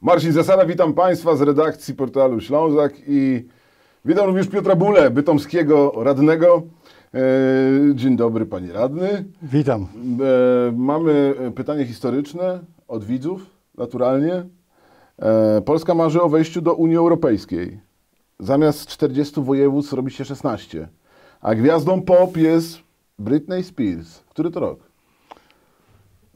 Marcin 0.00 0.32
Zasada, 0.32 0.64
witam 0.66 0.94
Państwa 0.94 1.36
z 1.36 1.40
redakcji 1.42 1.94
portalu 1.94 2.40
Ślązak 2.40 2.92
i 3.06 3.44
witam 4.04 4.26
również 4.26 4.48
Piotra 4.48 4.76
Bule, 4.76 5.10
bytomskiego 5.10 5.92
radnego. 5.96 6.62
E, 7.14 7.20
Dzień 7.94 8.16
dobry 8.16 8.46
Panie 8.46 8.72
Radny. 8.72 9.24
Witam. 9.42 9.82
E, 9.82 10.72
Mamy 10.76 11.34
pytanie 11.54 11.86
historyczne 11.86 12.60
od 12.88 13.04
widzów, 13.04 13.46
naturalnie. 13.78 14.44
E, 15.18 15.60
Polska 15.64 15.94
marzy 15.94 16.22
o 16.22 16.28
wejściu 16.28 16.60
do 16.60 16.74
Unii 16.74 16.96
Europejskiej. 16.96 17.80
Zamiast 18.40 18.86
40 18.88 19.40
województw 19.40 19.92
robi 19.92 20.10
się 20.10 20.24
16. 20.24 20.88
A 21.40 21.54
gwiazdą 21.54 22.02
pop 22.02 22.36
jest 22.36 22.78
Britney 23.18 23.64
Spears. 23.64 24.18
Który 24.18 24.50
to 24.50 24.60
rok? 24.60 24.87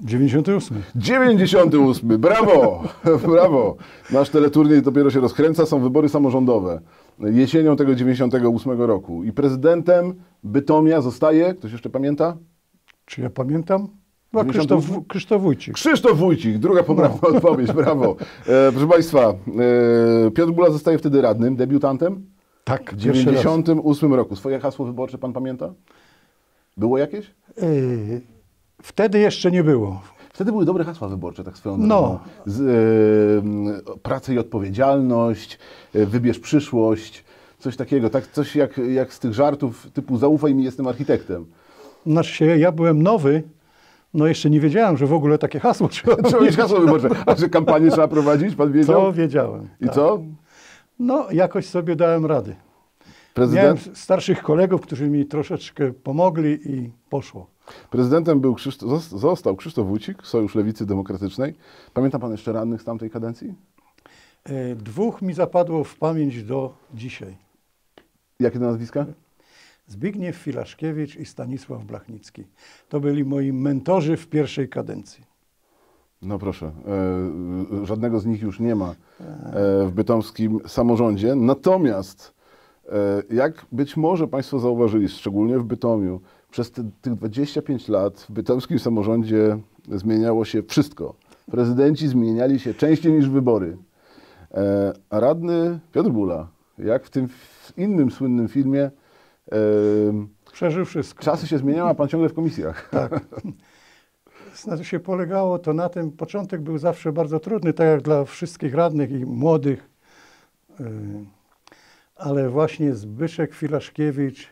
98. 0.03 0.83
98. 0.95 2.19
Brawo! 2.19 2.83
Brawo! 3.33 3.77
Nasz 4.13 4.31
teleturniej 4.31 4.83
dopiero 4.83 5.11
się 5.11 5.21
rozkręca, 5.21 5.67
są 5.67 5.81
wybory 5.81 6.09
samorządowe. 6.09 6.81
Jesienią 7.19 7.77
tego 7.77 7.95
98 7.95 8.83
roku. 8.83 9.25
I 9.25 9.33
prezydentem 9.33 10.15
Bytomia 10.45 11.01
zostaje, 11.01 11.55
ktoś 11.55 11.73
jeszcze 11.73 11.91
pamięta? 11.91 12.37
Czy 13.05 13.21
ja 13.21 13.31
pamiętam? 13.31 13.89
98? 14.35 14.77
Krzysztof, 14.81 15.07
Krzysztof 15.09 15.43
Wójcik. 15.43 15.75
Krzysztof 15.75 16.19
Wójcik, 16.19 16.59
druga 16.59 16.83
poprawna 16.83 17.29
odpowiedź, 17.37 17.73
brawo. 17.73 18.17
E, 18.47 18.73
proszę 18.73 18.89
Państwa, 18.89 19.21
e, 19.29 20.31
Piotr 20.31 20.53
Bula 20.53 20.71
zostaje 20.71 20.99
wtedy 20.99 21.23
radnym, 21.23 21.57
debiutantem 21.57 22.27
Tak, 22.65 22.93
w 22.95 23.05
pierwszy 23.05 23.27
raz. 23.33 23.43
98 23.43 24.15
roku. 24.15 24.37
Swoje 24.37 24.61
hasło 24.61 24.87
wyborcze 24.87 25.19
Pan 25.19 25.33
pamięta? 25.33 25.75
Było 26.77 26.99
jakieś? 26.99 27.35
Yy, 27.57 28.21
Wtedy 28.83 29.19
jeszcze 29.19 29.51
nie 29.51 29.65
było. 29.65 30.01
Wtedy 30.33 30.53
były 30.53 30.65
dobre 30.65 30.85
hasła 30.85 31.09
wyborcze, 31.09 31.45
tak 31.45 31.57
swoją 31.59 31.77
No. 31.77 31.87
drogą. 31.87 32.19
Z, 32.47 32.61
e, 32.61 33.99
praca 34.03 34.33
i 34.33 34.39
odpowiedzialność, 34.39 35.59
e, 35.95 36.07
wybierz 36.07 36.39
przyszłość, 36.39 37.25
coś 37.59 37.77
takiego. 37.77 38.11
Tak, 38.11 38.27
coś 38.27 38.57
jak, 38.57 38.79
jak 38.79 39.13
z 39.13 39.19
tych 39.19 39.35
żartów 39.35 39.91
typu 39.95 40.17
zaufaj 40.19 40.55
mi, 40.55 40.65
jestem 40.65 40.87
architektem. 40.87 41.47
Znaczy 42.07 42.33
się, 42.33 42.45
ja 42.45 42.73
byłem 42.73 43.03
nowy, 43.03 43.43
no 44.15 44.27
jeszcze 44.27 44.51
nie 44.51 44.61
wiedziałem, 44.61 44.97
że 44.97 45.07
w 45.07 45.13
ogóle 45.13 45.39
takie 45.39 45.61
hasło 45.61 45.89
trzeba 45.89 46.17
Trzeba 46.23 46.43
mieć 46.45 46.57
hasło 46.57 46.81
wyborcze. 46.81 47.09
A 47.27 47.35
że 47.35 47.49
kampanię 47.49 47.91
trzeba 47.91 48.09
prowadzić, 48.09 48.55
pan 48.55 48.73
wiedział? 48.73 49.01
To 49.03 49.13
wiedziałem. 49.13 49.69
I 49.81 49.85
tak. 49.85 49.95
co? 49.95 50.23
No, 50.99 51.27
jakoś 51.31 51.67
sobie 51.67 51.97
dałem 51.97 52.27
rady. 52.27 52.57
Miałem 53.37 53.51
Prezydent, 53.77 53.99
starszych 53.99 54.43
kolegów, 54.43 54.81
którzy 54.81 55.09
mi 55.11 55.27
troszeczkę 55.27 55.93
pomogli 55.93 56.71
i 56.71 56.91
poszło. 57.11 57.47
prezydentem 57.91 58.41
był 58.41 58.55
Krzysztof, 58.55 58.89
zos- 58.91 59.19
został 59.19 59.57
Krzysztof 59.57 59.87
Wójcik, 59.87 60.27
Sojusz 60.27 60.55
Lewicy 60.55 60.87
Demokratycznej. 60.87 61.55
Pamięta 61.95 62.19
pan 62.19 62.31
jeszcze 62.33 62.53
radnych 62.53 62.83
z 62.83 62.85
tamtej 62.85 63.11
kadencji? 63.11 63.55
Yy, 64.49 64.77
Dwóch 64.77 65.23
mi 65.23 65.35
zapadło 65.35 65.85
w 65.85 65.97
pamięć 65.97 66.43
do 66.45 66.75
dzisiaj. 66.95 67.37
Jakie 68.41 68.59
to 68.59 68.65
nazwiska? 68.65 69.07
Zbigniew 69.87 70.37
Filaszkiewicz 70.37 71.17
i 71.17 71.25
Stanisław 71.27 71.85
Blachnicki. 71.85 72.45
To 72.89 73.01
byli 73.01 73.25
moi 73.25 73.53
mentorzy 73.53 74.17
w 74.17 74.27
pierwszej 74.27 74.69
kadencji. 74.69 75.25
No 76.23 76.39
proszę, 76.39 76.73
e, 77.83 77.87
żadnego 77.87 78.21
z 78.21 78.27
nich 78.27 78.43
już 78.43 78.61
nie 78.61 78.75
ma 78.75 78.91
e, 78.91 78.95
w 79.87 79.91
bytomskim 79.95 80.59
samorządzie. 80.67 81.35
Natomiast, 81.35 82.35
e, 82.39 82.42
jak 83.31 83.67
być 83.73 83.97
może 83.97 84.29
Państwo 84.29 84.59
zauważyli, 84.59 85.09
szczególnie 85.09 85.59
w 85.59 85.65
Bytomiu, 85.65 86.21
przez 86.51 86.71
te, 86.71 86.91
tych 87.03 87.15
25 87.15 87.89
lat 87.89 88.21
w 88.21 88.33
bytomskim 88.33 88.79
samorządzie 88.79 89.59
zmieniało 89.89 90.45
się 90.45 90.63
wszystko. 90.63 91.15
Prezydenci 91.51 92.09
zmieniali 92.09 92.61
się 92.61 92.75
częściej 92.75 93.13
niż 93.13 93.29
wybory. 93.29 93.77
E, 94.55 94.93
a 95.11 95.21
radny 95.21 95.81
Piotr 95.93 96.11
Bula, 96.11 96.49
jak 96.79 97.05
w 97.05 97.11
tym 97.11 97.29
w 97.29 97.73
innym 97.77 98.11
słynnym 98.11 98.49
filmie, 98.49 98.91
e, 99.53 99.57
Przeżył 100.53 100.85
wszystko. 100.85 101.25
czasy 101.25 101.47
się 101.47 101.59
zmieniały, 101.59 101.91
a 101.91 101.95
Pan 101.95 102.09
ciągle 102.09 102.29
w 102.29 102.35
komisjach. 102.35 102.89
Tak. 102.91 103.21
Znaczy 104.55 104.85
się 104.85 105.01
polegało 105.01 105.59
to 105.59 105.73
na 105.73 105.89
tym, 105.89 106.13
początek 106.13 106.61
był 106.61 106.79
zawsze 106.79 107.13
bardzo 107.13 107.41
trudny, 107.41 107.73
tak 107.73 107.87
jak 107.87 108.03
dla 108.03 108.25
wszystkich 108.25 108.75
radnych 108.75 109.11
i 109.11 109.25
młodych, 109.27 109.91
ale 112.23 112.49
właśnie 112.49 112.95
Zbyszek 112.95 113.55
Filaszkiewicz 113.55 114.49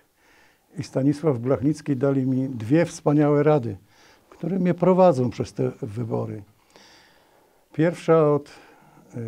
i 0.79 0.83
Stanisław 0.83 1.39
Blachnicki 1.39 1.97
dali 1.97 2.27
mi 2.27 2.49
dwie 2.49 2.85
wspaniałe 2.85 3.43
rady, 3.43 3.77
które 4.31 4.59
mnie 4.59 4.75
prowadzą 4.75 5.31
przez 5.31 5.53
te 5.53 5.71
wybory. 5.83 6.43
Pierwsza 7.73 8.33
od 8.33 8.51
yy, 9.15 9.21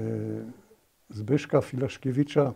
Zbyszka 1.10 1.60
Filaszkiewicza, 1.60 2.52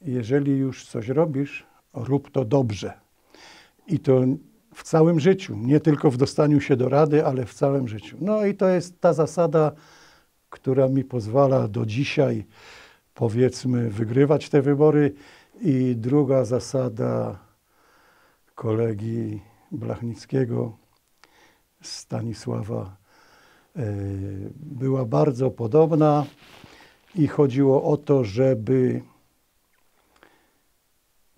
jeżeli 0.00 0.56
już 0.56 0.86
coś 0.86 1.08
robisz, 1.08 1.66
rób 1.94 2.30
to 2.30 2.44
dobrze. 2.44 2.92
I 3.86 3.98
to 3.98 4.20
w 4.74 4.82
całym 4.82 5.20
życiu, 5.20 5.56
nie 5.56 5.80
tylko 5.80 6.10
w 6.10 6.16
dostaniu 6.16 6.60
się 6.60 6.76
do 6.76 6.88
rady, 6.88 7.26
ale 7.26 7.46
w 7.46 7.54
całym 7.54 7.88
życiu. 7.88 8.16
No 8.20 8.44
i 8.46 8.54
to 8.54 8.68
jest 8.68 9.00
ta 9.00 9.12
zasada, 9.12 9.72
która 10.50 10.88
mi 10.88 11.04
pozwala 11.04 11.68
do 11.68 11.86
dzisiaj, 11.86 12.44
powiedzmy, 13.14 13.90
wygrywać 13.90 14.48
te 14.48 14.62
wybory. 14.62 15.14
I 15.60 15.96
druga 15.96 16.44
zasada 16.44 17.38
kolegi 18.54 19.40
Blachnickiego, 19.72 20.76
Stanisława, 21.82 22.96
e, 23.76 23.82
była 24.56 25.04
bardzo 25.04 25.50
podobna 25.50 26.26
i 27.14 27.26
chodziło 27.26 27.82
o 27.82 27.96
to, 27.96 28.24
żeby 28.24 29.02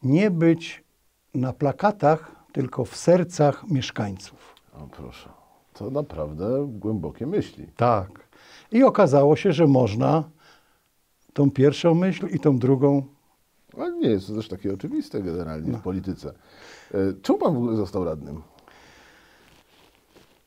nie 0.02 0.30
być 0.30 0.84
na 1.34 1.52
plakatach, 1.52 2.36
tylko 2.52 2.84
w 2.84 2.96
sercach 2.96 3.68
mieszkańców. 3.70 4.54
O 4.72 4.86
proszę, 4.86 5.28
to 5.74 5.90
naprawdę 5.90 6.66
głębokie 6.68 7.26
myśli. 7.26 7.66
Tak. 7.76 8.28
I 8.72 8.82
okazało 8.82 9.36
się, 9.36 9.52
że 9.52 9.66
można 9.66 10.24
tą 11.36 11.50
pierwszą 11.50 11.94
myśl 11.94 12.26
i 12.32 12.40
tą 12.40 12.58
drugą. 12.58 13.02
Ale 13.78 13.92
nie 13.92 14.08
jest 14.08 14.26
to 14.26 14.34
też 14.34 14.48
takie 14.48 14.74
oczywiste 14.74 15.22
generalnie 15.22 15.72
w 15.72 15.80
polityce. 15.80 16.32
E, 16.94 16.98
Czemu 17.22 17.38
pan 17.38 17.54
w 17.54 17.56
ogóle 17.56 17.76
został 17.76 18.04
radnym? 18.04 18.42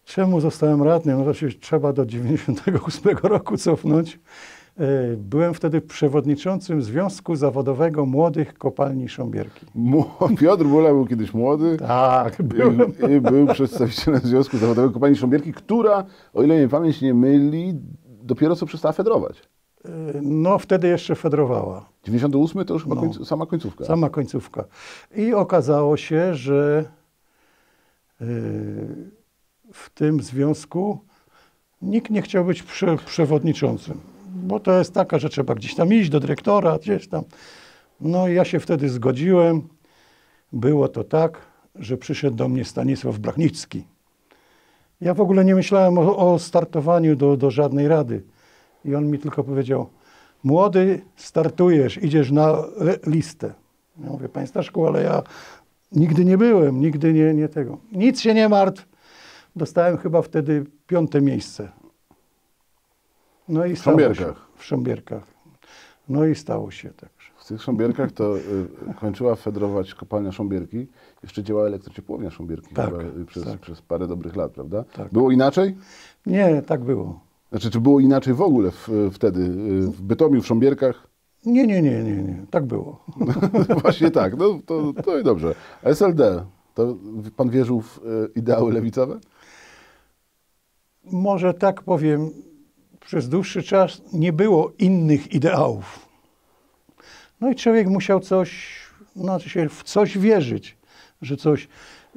Czemu 0.06 0.42
zostałem 0.42 0.84
radnym? 0.84 1.20
No 1.20 1.26
to 1.26 1.34
się 1.34 1.50
trzeba 1.50 1.94
do 1.94 2.06
98 2.06 3.18
roku 3.24 3.58
cofnąć. 3.58 4.20
E, 4.80 5.18
Byłem 5.18 5.54
wtedy 5.54 5.82
przewodniczącym 5.82 6.82
Związku 6.82 7.36
Zawodowego 7.36 8.06
Młodych 8.06 8.54
Kopalni 8.58 9.10
Sząbierki. 9.10 9.66
Piotr 10.40 10.64
Bula 10.66 10.90
był 10.90 11.06
kiedyś 11.06 11.34
młody 11.34 11.78
Tak, 11.78 12.42
byłem. 12.44 12.80
i, 13.10 13.12
i 13.14 13.22
był 13.22 13.48
przedstawicielem 13.48 14.22
Związku 14.24 14.58
Zawodowego 14.58 14.94
Kopalni 14.94 15.16
Sząbierki, 15.16 15.54
która, 15.54 16.06
o 16.34 16.44
ile 16.44 16.56
mnie 16.58 16.68
pamięć 16.68 17.02
nie 17.02 17.14
myli, 17.14 17.74
dopiero 18.24 18.56
co 18.56 18.66
przestała 18.66 18.92
fedrować. 18.92 19.50
No 20.22 20.60
wtedy 20.60 20.88
jeszcze 20.88 21.16
fedrowała. 21.16 21.90
98 22.04 22.66
to 22.66 22.74
już 22.74 22.84
chyba 22.84 22.96
No. 22.96 23.26
sama 23.26 23.46
końcówka. 23.46 23.86
Sama 23.86 24.10
końcówka. 24.10 24.64
I 25.16 25.34
okazało 25.34 25.98
się, 25.98 26.36
że 26.36 26.86
yy, 28.20 28.28
w 29.74 29.90
tym 29.94 30.22
związku 30.22 31.00
nikt 31.82 32.12
nie 32.12 32.22
chciał 32.22 32.46
być 32.46 32.64
prze, 32.64 32.98
przewodniczącym, 32.98 34.00
bo 34.36 34.60
to 34.60 34.78
jest 34.80 34.94
taka, 34.94 35.20
że 35.20 35.30
trzeba 35.30 35.56
gdzieś 35.56 35.76
tam 35.76 35.94
iść 35.94 36.10
do 36.10 36.20
dyrektora, 36.20 36.78
gdzieś 36.80 37.08
tam. 37.08 37.24
No 38.02 38.28
i 38.28 38.34
ja 38.36 38.46
się 38.46 38.60
wtedy 38.60 38.90
zgodziłem. 38.90 39.68
Było 40.54 40.88
to 40.88 41.04
tak, 41.04 41.42
że 41.76 41.98
przyszedł 41.98 42.36
do 42.36 42.48
mnie 42.48 42.66
Stanisław 42.66 43.20
Blachnicki. 43.20 43.84
Ja 45.02 45.14
w 45.14 45.22
ogóle 45.22 45.46
nie 45.46 45.56
myślałem 45.56 45.98
o, 45.98 46.34
o 46.34 46.40
startowaniu 46.40 47.16
do, 47.16 47.38
do 47.38 47.52
żadnej 47.52 47.88
rady. 47.88 48.24
I 48.86 48.96
on 48.96 49.08
mi 49.08 49.20
tylko 49.20 49.44
powiedział, 49.44 49.90
młody, 50.44 51.02
startujesz, 51.16 52.04
idziesz 52.04 52.32
na 52.32 52.64
listę. 53.06 53.54
Ja 54.04 54.10
mówię, 54.10 54.30
panie 54.30 54.48
Staszku, 54.48 54.88
ale 54.88 55.04
ja 55.04 55.24
nigdy 55.92 56.26
nie 56.26 56.38
byłem, 56.38 56.80
nigdy 56.80 57.14
nie, 57.14 57.34
nie 57.34 57.50
tego. 57.50 57.78
Nic 57.92 58.22
się 58.22 58.34
nie 58.34 58.50
martw. 58.50 58.86
Dostałem 59.56 59.98
chyba 59.98 60.22
wtedy 60.22 60.66
piąte 60.88 61.22
miejsce. 61.22 61.70
No 63.48 63.66
i 63.66 63.76
W 63.76 63.80
stało 63.80 63.98
Sząbierkach. 64.00 64.38
Się, 64.38 64.42
w 64.58 64.66
Sząbierkach. 64.66 65.24
No 66.10 66.26
i 66.26 66.36
stało 66.36 66.72
się 66.72 66.90
tak. 66.90 67.10
W 67.38 67.48
tych 67.48 67.62
Sząbierkach 67.62 68.12
to 68.12 68.38
y, 68.38 68.42
kończyła 69.00 69.36
fedrować 69.36 69.94
kopalnia 69.94 70.32
Sząbierki. 70.32 70.88
Jeszcze 71.24 71.44
działała 71.44 71.68
elektrociepłownia 71.68 72.32
Sząbierki 72.32 72.76
Tak, 72.76 72.86
chyba, 72.90 73.04
y, 73.04 73.26
przez, 73.26 73.44
tak. 73.44 73.60
przez 73.60 73.82
parę 73.82 74.08
dobrych 74.08 74.36
lat, 74.36 74.52
prawda? 74.52 74.84
Tak. 74.84 75.12
Było 75.12 75.32
inaczej? 75.32 75.76
Nie, 76.26 76.62
tak 76.62 76.84
było. 76.84 77.20
Znaczy, 77.52 77.72
czy 77.72 77.80
było 77.82 78.00
inaczej 78.00 78.34
w 78.34 78.42
ogóle 78.42 78.72
w, 78.72 78.88
wtedy? 79.14 79.42
y, 79.42 79.82
W 79.92 80.02
Bytomiu, 80.02 80.42
w 80.42 80.48
Sząbierkach? 80.48 81.08
Nie, 81.46 81.68
nie, 81.68 81.82
nie, 81.82 82.04
nie, 82.04 82.16
nie. 82.24 82.46
Tak 82.52 82.66
było. 82.66 83.06
Właśnie 83.82 84.12
tak, 84.12 84.38
no 84.38 84.60
to, 84.66 84.94
to 85.06 85.20
i 85.20 85.24
dobrze. 85.24 85.56
SLD, 85.84 86.46
to 86.74 86.96
pan 87.36 87.50
wierzył 87.50 87.82
w 87.82 87.98
y, 87.98 88.40
ideały 88.40 88.74
lewicowe? 88.74 89.20
Może 91.12 91.54
tak 91.54 91.82
powiem, 91.84 92.30
przez 93.00 93.30
dłuższy 93.30 93.64
czas 93.64 94.02
nie 94.14 94.34
było 94.34 94.72
innych 94.80 95.34
ideałów. 95.34 96.10
No 97.42 97.50
i 97.52 97.56
człowiek 97.56 97.88
musiał 97.88 98.20
coś, 98.20 98.80
znaczy 99.16 99.50
się 99.50 99.70
w 99.70 99.84
coś 99.84 100.18
wierzyć, 100.18 100.78
że 101.22 101.38
coś. 101.38 101.68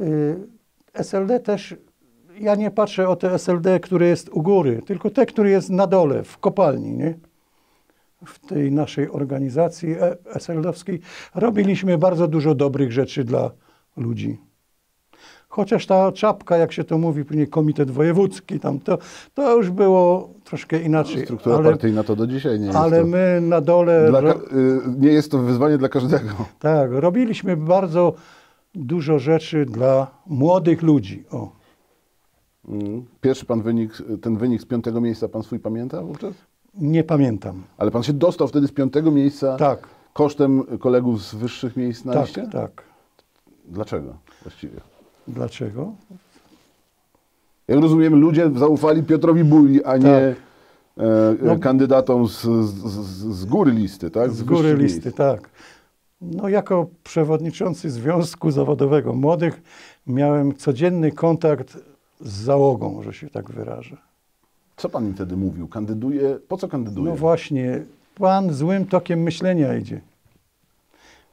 y, 0.01 0.37
SLD 0.95 1.41
też, 1.41 1.77
ja 2.41 2.55
nie 2.55 2.71
patrzę 2.71 3.09
o 3.09 3.17
te 3.17 3.35
SLD, 3.35 3.81
które 3.81 4.09
jest 4.09 4.29
u 4.29 4.43
góry, 4.43 4.83
tylko 4.87 5.11
te, 5.11 5.27
które 5.27 5.51
jest 5.51 5.71
na 5.71 5.87
dole, 5.87 6.25
w 6.25 6.39
kopalni, 6.39 6.93
nie? 6.93 7.15
W 8.27 8.39
tej 8.39 8.73
naszej 8.73 9.11
organizacji 9.11 9.91
e- 9.91 10.17
SLD-owskiej 10.35 11.01
robiliśmy 11.35 11.99
bardzo 11.99 12.29
dużo 12.29 12.55
dobrych 12.55 12.93
rzeczy 12.93 13.25
dla 13.25 13.51
ludzi. 13.97 14.39
Chociaż 15.49 15.87
ta 15.87 16.13
czapka, 16.13 16.57
jak 16.57 16.73
się 16.73 16.85
to 16.85 16.99
mówi, 16.99 17.25
później 17.25 17.49
komitet 17.49 17.91
wojewódzki, 17.91 18.61
tam 18.61 18.81
to, 18.81 18.99
to 19.35 19.57
już 19.57 19.71
było 19.71 20.31
troszkę 20.45 20.83
inaczej. 20.83 21.25
Struktura 21.25 21.57
ale, 21.57 21.71
partyjna 21.71 22.05
to 22.05 22.17
do 22.17 22.27
dzisiaj 22.27 22.61
nie 22.61 22.67
jest. 22.67 22.79
ale 22.79 23.01
to 23.01 23.07
my 23.07 23.41
na 23.43 23.61
dole, 23.61 24.07
dla, 24.09 24.21
ro, 24.21 24.31
y, 24.31 24.37
nie 24.99 25.13
jest 25.13 25.31
to 25.31 25.39
wyzwanie 25.39 25.79
dla 25.79 25.89
każdego. 25.89 26.33
tak, 26.59 26.91
robiliśmy 26.93 27.57
bardzo 27.57 28.15
dużo 28.75 29.19
rzeczy 29.19 29.67
dla 29.67 30.07
młodych 30.27 30.83
ludzi. 30.83 31.25
O. 31.31 31.62
Mm. 32.69 33.05
Pierwszy 33.21 33.47
pan 33.47 33.63
wynik, 33.63 33.93
ten 34.23 34.37
wynik 34.37 34.63
z 34.63 34.65
piątego 34.67 35.01
miejsca, 35.01 35.29
pan 35.29 35.43
swój 35.43 35.59
pamięta 35.59 36.03
wówczas? 36.03 36.35
Nie 36.75 37.05
pamiętam. 37.05 37.63
Ale 37.79 37.91
pan 37.91 38.03
się 38.03 38.13
dostał 38.13 38.49
wtedy 38.49 38.67
z 38.67 38.73
piątego 38.73 39.11
miejsca 39.11 39.57
Tak, 39.57 39.89
kosztem 40.13 40.79
kolegów 40.79 41.23
z 41.23 41.35
wyższych 41.35 41.77
miejsc 41.77 42.05
na 42.05 42.13
tak, 42.13 42.23
liście? 42.27 42.49
tak. 42.53 42.83
Dlaczego 43.69 44.17
właściwie? 44.43 44.81
Dlaczego? 45.29 45.93
Jak 47.69 47.81
rozumiem, 47.81 48.21
ludzie 48.21 48.51
zaufali 48.57 49.03
Piotrowi 49.03 49.45
Buli, 49.45 49.85
a 49.85 49.97
nie 49.97 50.17
e, 50.17 50.35
No- 51.43 51.59
kandydatom 51.59 52.29
z, 52.29 52.41
z, 52.43 52.75
z, 52.91 53.37
z 53.37 53.45
góry 53.45 53.73
listy, 53.73 54.11
tak? 54.11 54.31
Z 54.31 54.43
góry 54.43 54.63
wyższych 54.63 54.79
listy, 54.81 55.01
miejsc. 55.05 55.17
tak. 55.17 55.51
No, 56.21 56.49
jako 56.49 56.87
przewodniczący 57.05 57.91
Związku 57.91 58.51
Zawodowego 58.51 59.13
Młodych 59.15 59.63
miałem 60.07 60.55
codzienny 60.55 61.13
kontakt 61.13 61.79
z 62.23 62.33
załogą, 62.33 63.03
że 63.03 63.13
się 63.13 63.31
tak 63.31 63.51
wyrażę. 63.51 63.97
Co 64.77 64.89
pan 64.89 65.07
im 65.07 65.15
wtedy 65.15 65.37
mówił? 65.37 65.69
Kandyduje? 65.69 66.39
Po 66.49 66.57
co 66.57 66.69
kandyduje? 66.69 67.11
No 67.11 67.17
właśnie, 67.17 67.83
pan 68.15 68.53
złym 68.53 68.87
tokiem 68.87 69.23
myślenia 69.23 69.77
idzie. 69.77 70.01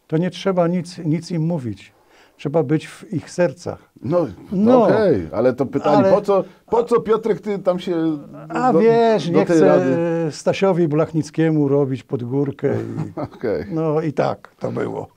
To 0.07 0.17
nie 0.17 0.31
trzeba 0.31 0.67
nic, 0.67 0.97
nic 0.97 1.31
im 1.31 1.45
mówić. 1.45 1.91
Trzeba 2.39 2.63
być 2.63 2.87
w 2.87 3.13
ich 3.13 3.31
sercach. 3.31 3.79
No, 4.03 4.19
no 4.51 4.71
No. 4.71 4.83
okej, 4.85 5.27
ale 5.31 5.53
to 5.53 5.65
pytanie, 5.65 5.97
Ale- 5.97 6.11
po, 6.13 6.21
co, 6.21 6.43
po 6.69 6.83
co 6.83 7.01
Piotrek, 7.01 7.41
ty 7.41 7.59
tam 7.59 7.79
się 7.79 8.17
A 8.49 8.73
do, 8.73 8.79
wiesz, 8.79 9.29
do 9.29 9.39
nie 9.39 9.45
chcę 9.45 9.67
rady... 9.67 9.95
Stasiowi 10.31 10.87
Blachnickiemu 10.87 11.67
robić 11.67 12.03
pod 12.03 12.23
górkę. 12.23 12.67
I, 12.75 13.19
Okej. 13.35 13.65
no 13.71 14.01
i 14.01 14.13
tak 14.13 14.55
to 14.59 14.71
było. 14.71 15.07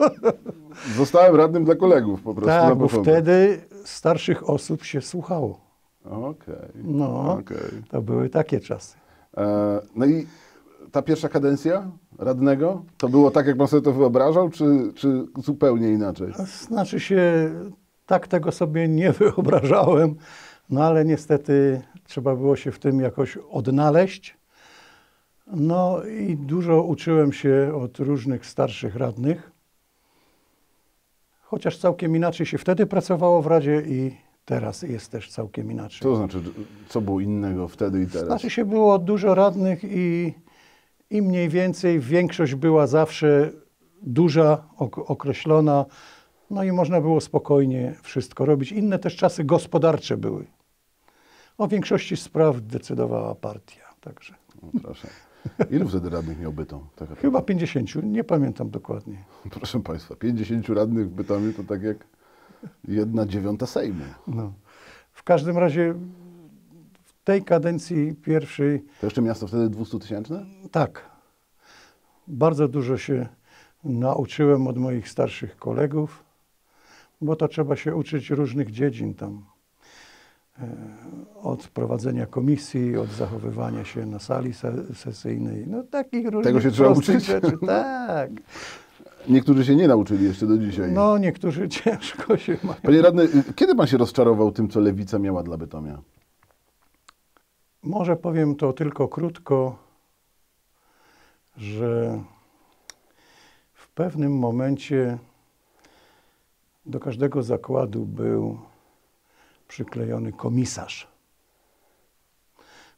Zostałem 0.97 1.37
radnym 1.37 1.65
dla 1.65 1.75
kolegów 1.75 2.23
po 2.23 2.35
prostu. 2.35 2.49
tak, 2.51 2.75
bo 2.75 2.89
wtedy 2.89 3.61
starszych 3.85 4.51
osób 4.51 4.85
się 4.85 5.01
słuchało. 5.01 5.61
Okej, 6.05 6.55
No, 6.85 7.33
okej. 7.33 7.83
to 7.91 8.03
były 8.03 8.29
takie 8.29 8.61
czasy. 8.61 8.97
E, 9.37 9.81
No 9.97 10.07
i 10.07 10.27
ta 10.93 11.03
pierwsza 11.03 11.29
kadencja 11.29 11.91
radnego, 12.25 12.85
to 12.99 13.09
było 13.09 13.31
tak, 13.31 13.47
jak 13.47 13.57
pan 13.57 13.69
sobie 13.69 13.83
to 13.83 13.93
wyobrażał, 13.93 14.51
czy, 14.51 14.65
czy 14.95 15.27
zupełnie 15.37 15.89
inaczej? 15.89 16.33
Znaczy 16.69 17.01
się, 17.01 17.51
tak 18.07 18.29
tego 18.29 18.53
sobie 18.53 18.89
nie 18.89 19.13
wyobrażałem, 19.23 20.15
no 20.71 20.85
ale 20.85 21.05
niestety 21.05 21.83
trzeba 22.05 22.37
było 22.37 22.57
się 22.57 22.73
w 22.73 22.79
tym 22.79 23.01
jakoś 23.01 23.37
odnaleźć. 23.37 24.37
No 25.47 26.05
i 26.05 26.37
dużo 26.37 26.83
uczyłem 26.83 27.33
się 27.33 27.73
od 27.83 27.99
różnych 27.99 28.47
starszych 28.47 28.97
radnych. 28.97 29.53
Chociaż 31.41 31.79
całkiem 31.79 32.17
inaczej 32.17 32.47
się 32.47 32.59
wtedy 32.59 32.87
pracowało 32.87 33.43
w 33.43 33.47
Radzie 33.47 33.83
i 33.87 34.17
teraz 34.45 34.83
jest 34.83 35.11
też 35.11 35.31
całkiem 35.31 35.71
inaczej. 35.71 36.01
To 36.01 36.17
znaczy, 36.17 36.41
co 36.89 37.01
było 37.01 37.21
innego 37.21 37.69
wtedy 37.69 38.03
i 38.03 38.07
teraz? 38.07 38.27
Znaczy 38.27 38.51
się 38.51 38.65
było 38.65 38.99
dużo 38.99 39.35
radnych 39.35 39.85
i, 39.85 40.35
i 41.13 41.23
mniej 41.23 41.49
więcej 41.49 42.01
większość 42.01 42.55
była 42.55 42.87
zawsze 42.87 43.51
duża, 44.03 44.69
ok 44.77 44.99
określona, 44.99 45.85
no 46.51 46.65
i 46.65 46.73
można 46.73 47.01
było 47.01 47.21
spokojnie 47.21 47.95
wszystko 48.03 48.45
robić. 48.45 48.73
Inne 48.73 48.99
też 48.99 49.17
czasy 49.17 49.45
gospodarcze 49.45 50.17
były. 50.17 50.47
O 51.59 51.69
większości 51.69 52.17
spraw 52.17 52.61
decydowała 52.61 53.35
partia, 53.35 53.85
także 54.01 54.35
O, 54.63 54.81
Proszę. 54.83 55.09
Ilu 55.71 55.89
wtedy 55.89 56.11
radnych 56.11 56.41
miał 56.41 56.53
Bytom? 56.53 56.87
Taka 56.97 57.15
chyba 57.15 57.43
50, 57.43 57.91
nie 58.03 58.25
pamiętam 58.25 58.71
dokładnie. 58.71 59.25
Proszę 59.51 59.81
Państwa, 59.81 60.17
50 60.17 60.69
radnych 60.69 61.07
w 61.07 61.11
Bytomiu 61.11 61.53
to 61.53 61.65
tak 61.65 61.83
jak 61.83 61.97
jedna 62.89 63.27
dziewiąta 63.27 63.67
Sejmu. 63.67 64.05
No. 64.27 64.53
W 65.13 65.23
każdym 65.23 65.59
razie 65.59 65.95
tej 67.25 67.43
kadencji 67.45 68.15
pierwszej 68.15 68.85
To 69.01 69.07
jeszcze 69.07 69.23
miasto 69.23 69.47
wtedy 69.47 69.69
200 69.69 69.99
tysięczne? 69.99 70.45
Tak. 70.71 71.11
Bardzo 72.29 72.69
dużo 72.69 72.99
się 72.99 73.29
nauczyłem 73.85 74.67
od 74.67 74.79
moich 74.79 75.09
starszych 75.09 75.57
kolegów, 75.57 76.25
bo 77.21 77.37
to 77.37 77.49
trzeba 77.49 77.77
się 77.77 77.97
uczyć 77.97 78.31
różnych 78.31 78.71
dziedzin 78.71 79.15
tam. 79.15 79.45
E, 80.59 80.67
Od 81.43 81.69
prowadzenia 81.69 82.27
komisji, 82.27 82.97
od 82.97 83.09
zachowywania 83.11 83.85
się 83.85 84.07
na 84.07 84.19
sali 84.19 84.55
se- 84.55 84.95
sesyjnej. 84.95 85.65
No 85.67 85.83
takich 85.83 86.29
różnych 86.29 86.63
się 86.63 86.71
trzeba 86.71 86.89
uczyć? 86.91 87.25
rzeczy. 87.25 87.59
Tak. 87.67 88.31
Niektórzy 89.29 89.65
się 89.65 89.77
nie 89.77 89.89
nauczyli 89.89 90.25
jeszcze 90.25 90.47
do 90.47 90.59
dzisiaj. 90.59 90.93
No 90.93 91.19
niektórzy 91.19 91.69
ciężko 91.85 92.37
się 92.37 92.57
mają. 92.63 92.81
Panie 92.83 93.03
radny, 93.03 93.29
kiedy 93.57 93.75
pan 93.75 93.87
się 93.87 93.97
rozczarował 93.97 94.53
tym, 94.53 94.69
co 94.69 94.81
lewica 94.81 95.19
miała 95.19 95.43
dla 95.43 95.57
Bytomia? 95.59 96.03
Może 97.83 98.17
powiem 98.17 98.55
to 98.57 98.73
tylko 98.73 99.09
krótko, 99.09 99.77
że 101.57 102.23
w 103.75 103.89
pewnym 103.89 104.39
momencie 104.39 105.19
do 106.87 107.01
każdego 107.01 107.43
zakładu 107.43 108.07
był 108.07 108.59
przyklejony 109.69 110.33
komisarz, 110.33 111.09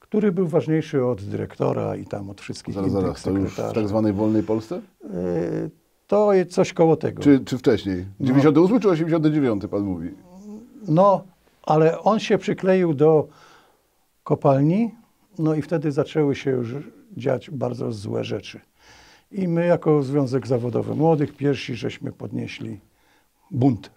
który 0.01 0.33
był 0.33 0.47
ważniejszy 0.49 1.05
od 1.05 1.23
dyrektora 1.23 1.97
i 1.97 2.07
tam 2.07 2.31
od 2.31 2.41
wszystkich 2.41 2.75
Zaraz, 2.75 2.91
innych 2.91 3.03
zaraz, 3.03 3.23
to 3.23 3.31
już 3.31 3.55
w 3.55 3.73
tak 3.73 3.89
zwanej 3.89 4.13
wolnej 4.13 4.43
Polsce? 4.43 4.81
Y, 5.05 5.71
To 6.07 6.33
jest 6.33 6.51
coś 6.51 6.73
koło 6.73 6.97
tego. 6.97 7.23
Czy, 7.23 7.45
czy 7.45 7.59
wcześniej? 7.59 8.07
98 8.21 8.81
czy 8.81 8.89
89 8.89 9.63
pan 9.71 9.83
mówi? 9.83 10.11
No, 10.89 11.25
ale 11.63 12.01
on 12.01 12.21
się 12.21 12.39
przykleił 12.39 12.95
do 12.95 13.29
kopalni, 14.25 14.95
no 15.39 15.55
i 15.55 15.63
wtedy 15.63 15.93
zaczęły 15.93 16.35
się 16.35 16.51
już 16.51 16.75
dziać 17.17 17.51
bardzo 17.51 17.93
złe 17.93 18.25
rzeczy. 18.25 18.61
I 19.33 19.49
my 19.49 19.67
jako 19.67 20.03
Związek 20.03 20.47
Zawodowy 20.47 20.95
Młodych 20.95 21.37
pierwsi 21.37 21.75
żeśmy 21.75 22.13
podnieśli 22.13 22.81
bunt. 23.51 23.91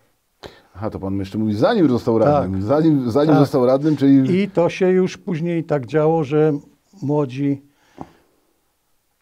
Aha, 0.76 0.90
to 0.90 1.00
pan 1.00 1.20
jeszcze 1.20 1.38
mówi, 1.38 1.54
zanim 1.56 1.90
został 1.90 2.18
radnym. 2.18 2.62
Zanim, 2.62 3.12
zanim 3.12 3.30
Tak. 3.30 3.40
został 3.40 3.66
radnym, 3.66 3.98
czyli... 3.98 4.42
I 4.42 4.50
to 4.50 4.70
się 4.70 4.90
już 4.90 5.18
później 5.18 5.64
tak 5.64 5.86
działo, 5.86 6.24
że 6.24 6.54
młodzi 7.02 7.62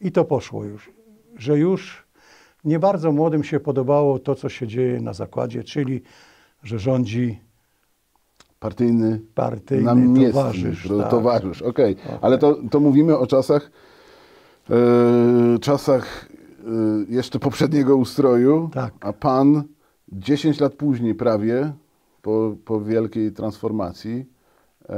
i 0.01 0.11
to 0.11 0.25
poszło 0.25 0.63
już, 0.63 0.91
że 1.35 1.57
już 1.57 2.05
nie 2.63 2.79
bardzo 2.79 3.11
młodym 3.11 3.43
się 3.43 3.59
podobało 3.59 4.19
to, 4.19 4.35
co 4.35 4.49
się 4.49 4.67
dzieje 4.67 5.01
na 5.01 5.13
zakładzie, 5.13 5.63
czyli 5.63 6.01
że 6.63 6.79
rządzi 6.79 7.39
Partyjny 8.59 9.21
partyjny 9.35 9.83
namiestnik, 9.83 10.31
towarzysz. 10.33 10.85
ro- 10.85 10.99
tak. 10.99 11.09
towarzysz, 11.09 11.61
okej. 11.61 11.95
Ale 12.21 12.37
to, 12.37 12.57
to 12.71 12.79
mówimy 12.79 13.17
o 13.17 13.27
czasach, 13.27 13.71
e, 14.69 15.59
czasach 15.59 16.29
e, 16.29 17.13
jeszcze 17.13 17.39
poprzedniego 17.39 17.95
ustroju, 17.97 18.69
Tak. 18.73 18.93
a 19.01 19.13
pan 19.13 19.63
10 20.11 20.59
lat 20.59 20.73
później 20.73 21.15
prawie, 21.15 21.73
po, 22.21 22.55
po 22.65 22.81
wielkiej 22.81 23.31
transformacji, 23.31 24.25
e, 24.89 24.95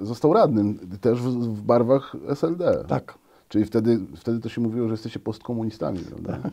został 0.00 0.32
radnym, 0.32 0.78
też 1.00 1.18
w, 1.22 1.28
w 1.30 1.62
barwach 1.62 2.16
SLD. 2.28 2.84
Tak. 2.88 3.18
Czyli 3.48 3.64
wtedy, 3.64 4.00
wtedy 4.16 4.40
to 4.40 4.48
się 4.48 4.60
mówiło, 4.60 4.88
że 4.88 4.94
jesteście 4.94 5.20
postkomunistami, 5.20 5.98
prawda? 5.98 6.38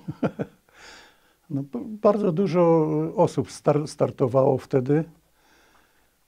No, 1.49 1.63
b- 1.63 1.79
bardzo 2.01 2.31
dużo 2.31 2.87
osób 3.15 3.51
star 3.51 3.87
startowało 3.87 4.57
wtedy, 4.57 5.03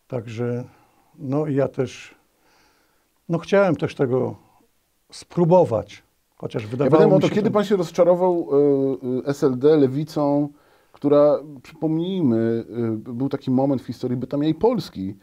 także 0.07 0.63
no 1.19 1.47
i 1.47 1.55
ja 1.55 1.67
też, 1.67 2.15
no 3.29 3.37
chciałem 3.37 3.75
też 3.75 3.95
tego 3.95 4.35
spróbować, 5.11 6.03
chociaż 6.35 6.63
Ja 6.63 6.69
wydawało 6.69 7.13
o 7.13 7.15
mi 7.15 7.21
to, 7.21 7.27
się 7.27 7.35
kiedy 7.35 7.51
pan 7.51 7.63
się 7.63 7.75
rozczarował 7.75 8.49
e, 8.51 9.27
e, 9.27 9.27
SLD, 9.27 9.77
lewicą, 9.77 10.49
która, 10.91 11.39
przypomnijmy, 11.63 12.65
e, 13.07 13.13
był 13.13 13.29
taki 13.29 13.51
moment 13.51 13.81
w 13.81 13.85
historii 13.85 14.17
Bytomia 14.17 14.47
i 14.47 14.55
Polski, 14.55 15.15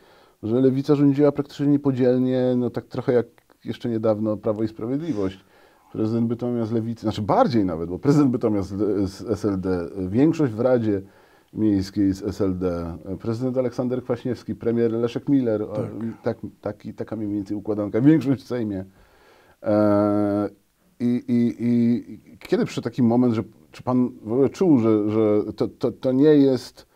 że 0.43 0.61
lewica 0.61 0.95
rządziła 0.95 1.33
praktycznie 1.33 1.67
niepodzielnie, 1.67 2.55
no 2.57 2.71
tak 2.71 2.85
trochę 2.85 3.12
jak, 3.12 3.26
jeszcze 3.64 3.88
niedawno 3.88 4.37
Prawo 4.37 4.62
i 4.62 4.69
Sprawiedliwość. 4.69 5.45
Prezydent 5.93 6.26
Bytomia 6.26 6.64
z 6.64 6.73
Lewicy, 6.73 7.03
znaczy 7.03 7.23
bardziej 7.23 7.64
nawet, 7.64 7.91
bo 7.91 7.99
prezydent 7.99 8.31
Bytomia 8.31 8.62
z, 8.62 8.69
z 9.11 9.23
SLD, 9.31 9.88
większość 10.09 10.53
w 10.53 10.61
Radzie 10.61 11.03
Miejskiej 11.55 12.13
z 12.13 12.23
SLD, 12.23 12.97
prezydent 13.21 13.59
Aleksander 13.59 14.03
Kwaśniewski, 14.03 14.55
premier 14.55 14.93
Leszek 14.93 15.29
Miller, 15.29 15.63
a, 15.63 15.77
tak, 16.23 16.39
taki, 16.61 16.95
taka 16.95 17.17
mniej 17.17 17.29
więcej 17.29 17.57
układanka, 17.57 18.01
większość 18.01 18.43
w 18.43 18.47
Sejmie. 18.47 18.85
E, 19.63 20.49
i, 21.01 21.25
i, 21.29 21.57
I 21.59 22.39
kiedy 22.39 22.65
przyszedł 22.65 22.85
taki 22.85 23.03
moment, 23.03 23.35
że 23.35 23.43
czy 23.71 23.83
pan 23.83 24.11
w 24.23 24.33
ogóle 24.33 24.49
czuł, 24.49 24.79
że, 24.79 25.11
że 25.11 25.53
to, 25.53 25.69
to, 25.69 25.93
to 25.93 26.13
nie 26.13 26.35
jest 26.35 26.87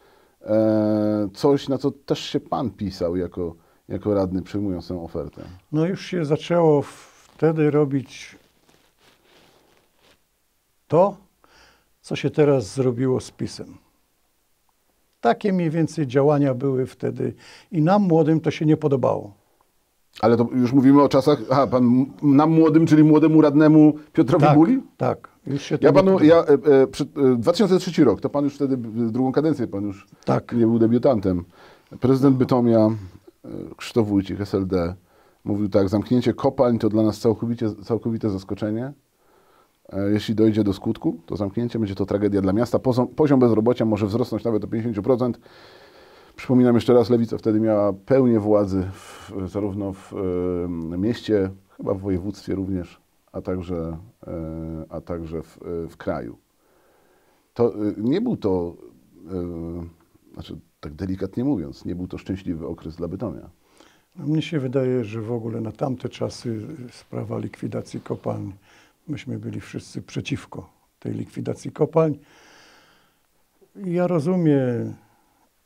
e, 0.43 1.29
coś, 1.35 1.69
na 1.69 1.79
co 1.79 1.91
też 1.91 2.21
się 2.21 2.41
pan 2.41 2.71
pisał 2.71 3.17
jako, 3.17 3.55
jako 3.89 4.15
radny, 4.15 4.43
przyjmując 4.43 4.89
tę 4.89 5.03
ofertę? 5.03 5.43
No 5.73 5.87
już 5.87 6.07
się 6.07 6.25
zaczęło 6.25 6.83
wtedy 6.83 7.71
robić 7.71 8.37
to, 10.89 11.17
co 12.01 12.17
się 12.17 12.31
teraz 12.31 12.75
zrobiło 12.75 13.21
z 13.21 13.31
PiSem. 13.31 13.79
Takie 15.21 15.53
mniej 15.53 15.71
więcej 15.71 16.07
działania 16.07 16.55
były 16.55 16.87
wtedy 16.87 17.35
i 17.73 17.83
nam 17.83 18.03
młodym 18.03 18.41
to 18.41 18.51
się 18.51 18.67
nie 18.67 18.77
podobało. 18.77 19.35
Ale 20.21 20.37
to 20.37 20.49
już 20.55 20.73
mówimy 20.73 21.03
o 21.03 21.09
czasach, 21.09 21.39
aha, 21.51 21.67
pan 21.67 22.07
nam 22.23 22.51
młodym, 22.51 22.87
czyli 22.87 23.05
młodemu 23.05 23.41
radnemu 23.41 23.95
Piotrowi 24.13 24.45
Tak, 24.45 24.55
Buli? 24.55 24.83
tak. 24.97 25.29
Już 25.47 25.63
się 25.63 25.79
Ja 25.81 25.93
panu, 25.93 26.25
ja, 26.25 26.37
e, 26.37 26.43
e, 26.83 26.87
przy, 26.87 27.05
e, 27.05 27.37
2003 27.37 28.05
rok, 28.05 28.21
to 28.21 28.29
pan 28.31 28.45
już 28.45 28.55
wtedy, 28.55 28.75
e, 28.75 29.13
drugą 29.13 29.33
kadencję 29.33 29.67
pan 29.67 29.85
już 29.85 30.07
Tak. 30.25 30.53
nie 30.53 30.67
był 30.67 30.79
debiutantem. 30.79 31.45
Prezydent 32.01 32.37
Bytomia, 32.37 32.79
e, 33.45 33.49
Krzysztof 33.77 34.09
Wójcik, 34.09 34.41
SLD, 34.41 34.95
mówił 35.45 35.69
tak, 35.69 35.89
zamknięcie 35.89 36.35
kopalń 36.35 36.79
to 36.79 36.89
dla 36.89 37.03
nas 37.03 37.19
całkowicie, 37.19 37.71
całkowite 37.85 38.31
zaskoczenie. 38.31 38.93
E, 39.93 40.11
Jeśli 40.11 40.35
dojdzie 40.35 40.65
do 40.65 40.73
skutku, 40.73 41.21
to 41.27 41.37
zamknięcie 41.37 41.79
będzie 41.79 41.95
to 41.95 42.07
tragedia 42.07 42.41
dla 42.41 42.53
miasta. 42.53 42.79
Poziom 43.17 43.41
bezrobocia 43.41 43.85
może 43.85 44.07
wzrosnąć 44.07 44.45
nawet 44.45 44.65
o 44.65 44.67
50%. 44.67 45.33
Przypominam 46.37 46.75
jeszcze 46.75 46.95
raz, 46.95 47.11
Lewica 47.11 47.39
wtedy 47.39 47.61
miała 47.61 47.93
pełnię 47.93 48.41
władzy 48.41 48.83
w, 48.93 49.33
zarówno 49.47 49.93
w 49.93 50.15
e, 50.93 50.99
mieście, 50.99 51.51
chyba 51.77 51.95
w 51.95 52.01
województwie 52.01 52.55
również, 52.55 53.01
a 53.33 53.41
także, 53.41 53.97
e, 54.27 54.85
a 54.89 55.01
także 55.01 55.43
w, 55.43 55.59
e, 55.63 55.89
w 55.89 55.97
kraju. 55.97 56.39
To 57.55 57.75
e, 57.75 57.95
nie 57.97 58.21
był 58.21 58.37
to, 58.37 58.77
znaczy 60.33 60.59
tak 60.81 60.95
delikatnie 60.95 61.45
mówiąc, 61.45 61.85
nie 61.85 61.95
był 61.95 62.09
to 62.09 62.19
szczęśliwy 62.19 62.67
okres 62.67 62.97
dla 62.97 63.09
Bytomia. 63.09 63.51
No, 64.17 64.27
Mnie 64.27 64.43
się 64.43 64.61
wydaje, 64.61 65.05
że 65.05 65.23
w 65.23 65.33
ogóle 65.33 65.61
na 65.61 65.73
tamte 65.73 66.09
czasy 66.09 66.67
sprawa 66.93 67.39
likwidacji 67.39 68.01
kopalń, 68.01 68.53
myśmy 69.09 69.39
byli 69.39 69.61
wszyscy 69.61 70.03
przeciwko 70.03 70.71
tej 70.99 71.15
likwidacji 71.15 71.73
kopalń. 71.73 72.19
Ja 73.77 74.07
rozumiem 74.07 74.95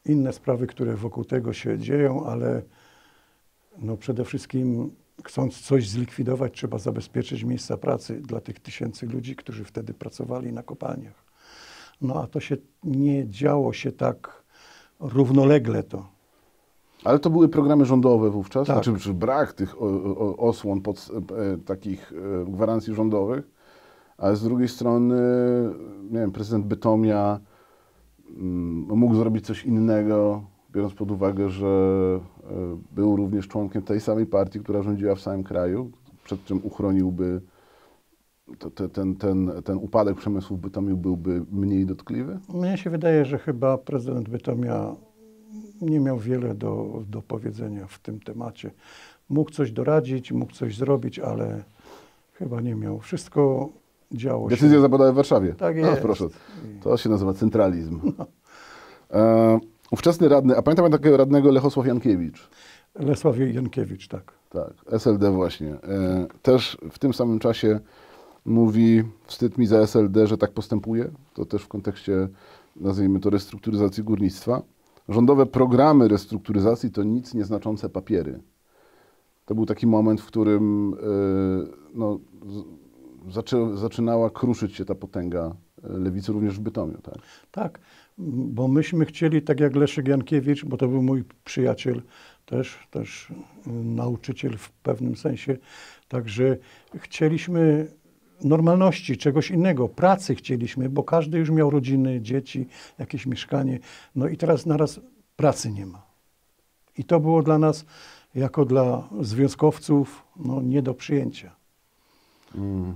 inne 0.04 0.32
sprawy, 0.32 0.66
które 0.66 0.96
wokół 0.96 1.24
tego 1.24 1.52
się 1.52 1.78
dzieją, 1.78 2.26
ale 2.26 2.62
no 3.78 3.96
przede 3.96 4.24
wszystkim 4.24 4.90
chcąc 5.24 5.60
coś 5.60 5.88
zlikwidować, 5.88 6.52
trzeba 6.52 6.78
zabezpieczyć 6.78 7.44
miejsca 7.44 7.76
pracy 7.76 8.20
dla 8.20 8.40
tych 8.40 8.60
tysięcy 8.60 9.06
ludzi, 9.06 9.36
którzy 9.36 9.64
wtedy 9.64 9.94
pracowali 9.94 10.52
na 10.52 10.62
kopalniach. 10.62 11.24
No 12.00 12.22
a 12.22 12.26
to 12.26 12.40
się 12.40 12.56
nie 12.84 13.28
działo 13.28 13.72
się 13.72 13.92
tak 13.92 14.42
równolegle 15.00 15.82
to. 15.82 16.08
Ale 17.04 17.18
to 17.18 17.30
były 17.30 17.48
programy 17.48 17.84
rządowe 17.84 18.30
wówczas, 18.30 18.66
Tak. 18.66 18.84
znaczy 18.84 19.00
czy 19.00 19.14
brak 19.14 19.52
tych 19.52 19.82
o, 19.82 19.86
o, 20.18 20.36
osłon, 20.36 20.80
pod, 20.80 21.08
e, 21.36 21.58
takich 21.58 22.12
e, 22.12 22.50
gwarancji 22.50 22.94
rządowych, 22.94 23.48
ale 24.18 24.36
z 24.36 24.42
drugiej 24.42 24.68
strony, 24.68 25.16
nie 26.10 26.18
wiem, 26.20 26.32
prezydent 26.32 26.66
Bytomia 26.66 27.40
mm, 28.36 28.98
mógł 28.98 29.14
zrobić 29.14 29.46
coś 29.46 29.64
innego, 29.64 30.42
biorąc 30.72 30.94
pod 30.94 31.10
uwagę, 31.10 31.48
że 31.48 31.66
e, 31.66 32.48
był 32.92 33.16
również 33.16 33.48
członkiem 33.48 33.82
tej 33.82 34.00
samej 34.00 34.26
partii, 34.26 34.60
która 34.60 34.82
rządziła 34.82 35.14
w 35.14 35.20
całym 35.20 35.44
kraju, 35.44 35.90
przed 36.24 36.44
czym 36.44 36.60
uchroniłby 36.62 37.40
to, 38.58 38.70
te, 38.70 38.88
ten, 38.88 39.16
ten, 39.16 39.52
ten 39.64 39.76
upadek 39.78 40.16
przemysłu 40.16 40.56
w 40.56 40.60
Bytomiu 40.60 40.96
byłby 40.96 41.44
mniej 41.52 41.86
dotkliwy? 41.86 42.38
Mnie 42.54 42.76
się 42.76 42.90
wydaje, 42.90 43.24
że 43.24 43.38
chyba 43.38 43.78
prezydent 43.78 44.28
Bytomia 44.28 44.94
nie 45.80 46.00
miał 46.00 46.18
wiele 46.18 46.54
do, 46.54 47.02
do 47.08 47.22
powiedzenia 47.22 47.86
w 47.86 47.98
tym 47.98 48.20
temacie. 48.20 48.70
Mógł 49.28 49.50
coś 49.50 49.72
doradzić, 49.72 50.32
mógł 50.32 50.52
coś 50.52 50.76
zrobić, 50.76 51.18
ale 51.18 51.62
chyba 52.32 52.60
nie 52.60 52.74
miał. 52.74 52.98
Wszystko 53.00 53.68
działo 54.12 54.48
Decyzje 54.48 54.76
się. 54.76 54.80
zapadały 54.80 55.12
w 55.12 55.14
Warszawie. 55.14 55.54
Tak 55.54 55.76
No, 55.76 55.90
jest. 55.90 56.02
proszę, 56.02 56.24
to 56.82 56.96
się 56.96 57.08
nazywa 57.10 57.32
centralizm. 57.34 58.00
E, 59.10 59.60
ówczesny 59.90 60.28
radny, 60.28 60.56
a 60.56 60.62
pamiętam 60.62 60.90
takiego 60.92 61.16
radnego 61.16 61.50
Lechosław 61.50 61.86
Jankiewicz. 61.86 62.48
Lesław 62.94 63.36
Jankiewicz, 63.38 64.08
tak. 64.08 64.32
Tak, 64.50 64.72
SLD 64.90 65.30
właśnie. 65.30 65.68
E, 65.74 66.26
też 66.42 66.78
w 66.90 66.98
tym 66.98 67.14
samym 67.14 67.38
czasie 67.38 67.80
mówi, 68.44 69.02
wstyd 69.24 69.58
mi 69.58 69.66
za 69.66 69.78
SLD, 69.78 70.26
że 70.26 70.38
tak 70.38 70.50
postępuje. 70.52 71.10
To 71.34 71.44
też 71.44 71.62
w 71.62 71.68
kontekście, 71.68 72.28
nazwijmy 72.76 73.20
to, 73.20 73.30
restrukturyzacji 73.30 74.02
górnictwa. 74.04 74.62
Rządowe 75.08 75.46
programy 75.46 76.08
restrukturyzacji 76.08 76.90
to 76.90 77.02
nic 77.02 77.34
nieznaczące 77.34 77.88
papiery. 77.88 78.40
To 79.46 79.54
był 79.54 79.66
taki 79.66 79.86
moment, 79.86 80.20
w 80.20 80.26
którym 80.26 80.94
e, 80.94 80.96
no, 81.94 82.20
zaczę, 83.30 83.76
zaczynała 83.76 84.30
kruszyć 84.30 84.74
się 84.76 84.84
ta 84.84 84.94
potęga 84.94 85.56
e, 85.84 85.98
lewicy 85.98 86.32
również 86.32 86.54
w 86.54 86.60
Bytomiu. 86.60 86.98
Tak? 87.02 87.14
Tak, 87.50 87.80
bo 88.18 88.68
myśmy 88.68 89.04
chcieli, 89.04 89.42
tak 89.42 89.60
jak 89.60 89.76
Leszek 89.76 90.08
Jankiewicz, 90.08 90.64
bo 90.64 90.76
to 90.76 90.88
był 90.88 91.02
mój 91.02 91.24
przyjaciel, 91.44 92.02
też, 92.46 92.88
też 92.90 93.30
y, 93.30 93.70
nauczyciel 93.70 94.58
w 94.58 94.70
pewnym 94.70 95.16
sensie, 95.16 95.56
także 96.08 96.56
chcieliśmy 96.94 97.86
normalności, 98.44 99.16
czegoś 99.16 99.50
innego, 99.50 99.88
pracy 99.88 100.34
chcieliśmy, 100.34 100.88
bo 100.88 101.04
każdy 101.04 101.38
już 101.38 101.50
miał 101.50 101.70
rodziny, 101.70 102.20
dzieci, 102.20 102.66
jakieś 102.98 103.26
mieszkanie, 103.26 103.78
no 104.14 104.28
i 104.28 104.36
teraz 104.36 104.66
naraz 104.66 105.00
pracy 105.36 105.70
nie 105.70 105.86
ma. 105.86 106.02
I 106.98 107.04
to 107.04 107.20
było 107.20 107.42
dla 107.42 107.58
nas, 107.58 107.84
jako 108.34 108.64
dla 108.64 109.08
związkowców, 109.20 110.24
no 110.36 110.62
nie 110.62 110.82
do 110.82 110.94
przyjęcia. 110.94 111.56
Mm. 112.54 112.94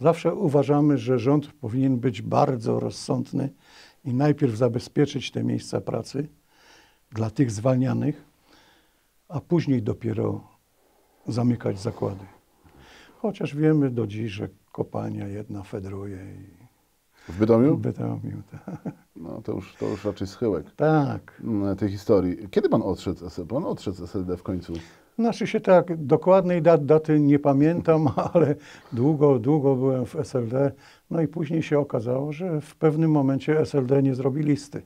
Zawsze 0.00 0.34
uważamy, 0.34 0.98
że 0.98 1.18
rząd 1.18 1.52
powinien 1.52 1.98
być 1.98 2.22
bardzo 2.22 2.80
rozsądny 2.80 3.50
i 4.04 4.14
najpierw 4.14 4.56
zabezpieczyć 4.56 5.30
te 5.30 5.44
miejsca 5.44 5.80
pracy 5.80 6.28
dla 7.12 7.30
tych 7.30 7.50
zwalnianych, 7.50 8.24
a 9.28 9.40
później 9.40 9.82
dopiero 9.82 10.40
zamykać 11.26 11.80
zakłady. 11.80 12.24
Chociaż 13.18 13.56
wiemy 13.56 13.90
do 13.90 14.06
dziś, 14.06 14.32
że 14.32 14.48
kopalnia 14.82 15.28
jedna 15.28 15.62
fedruje 15.62 16.16
i 16.16 17.32
W 17.32 17.38
Bytomiu? 17.38 17.76
Bytomiu. 17.76 18.42
tak. 18.50 18.92
No 19.16 19.40
to 19.42 19.52
już, 19.52 19.74
to 19.80 19.88
już 19.88 20.04
raczej 20.04 20.26
schyłek 20.26 20.66
Tak. 20.76 21.40
mm, 21.44 21.76
tej 21.76 21.88
historii. 21.90 22.48
Kiedy 22.50 22.68
pan 22.68 22.82
odszedł 22.82 23.18
z 23.18 23.22
SLD? 23.22 23.54
Pan 23.54 23.64
odszedł 23.64 23.96
z 23.96 24.00
SLD 24.00 24.36
w 24.36 24.42
końcu. 24.42 24.72
Znaczy 25.18 25.46
się 25.46 25.60
tak, 25.60 25.96
dokładnej 26.04 26.62
dat, 26.62 26.84
daty 26.86 27.20
nie 27.20 27.38
pamiętam, 27.38 28.08
ale 28.34 28.54
długo, 28.92 29.38
długo 29.38 29.76
byłem 29.76 30.06
w 30.06 30.16
SLD. 30.16 30.72
No 31.10 31.20
i 31.20 31.28
później 31.28 31.62
się 31.62 31.78
okazało, 31.78 32.32
że 32.32 32.60
w 32.60 32.76
pewnym 32.76 33.10
momencie 33.10 33.60
SLD 33.60 34.02
nie 34.02 34.14
zrobi 34.14 34.42
listy 34.42 34.82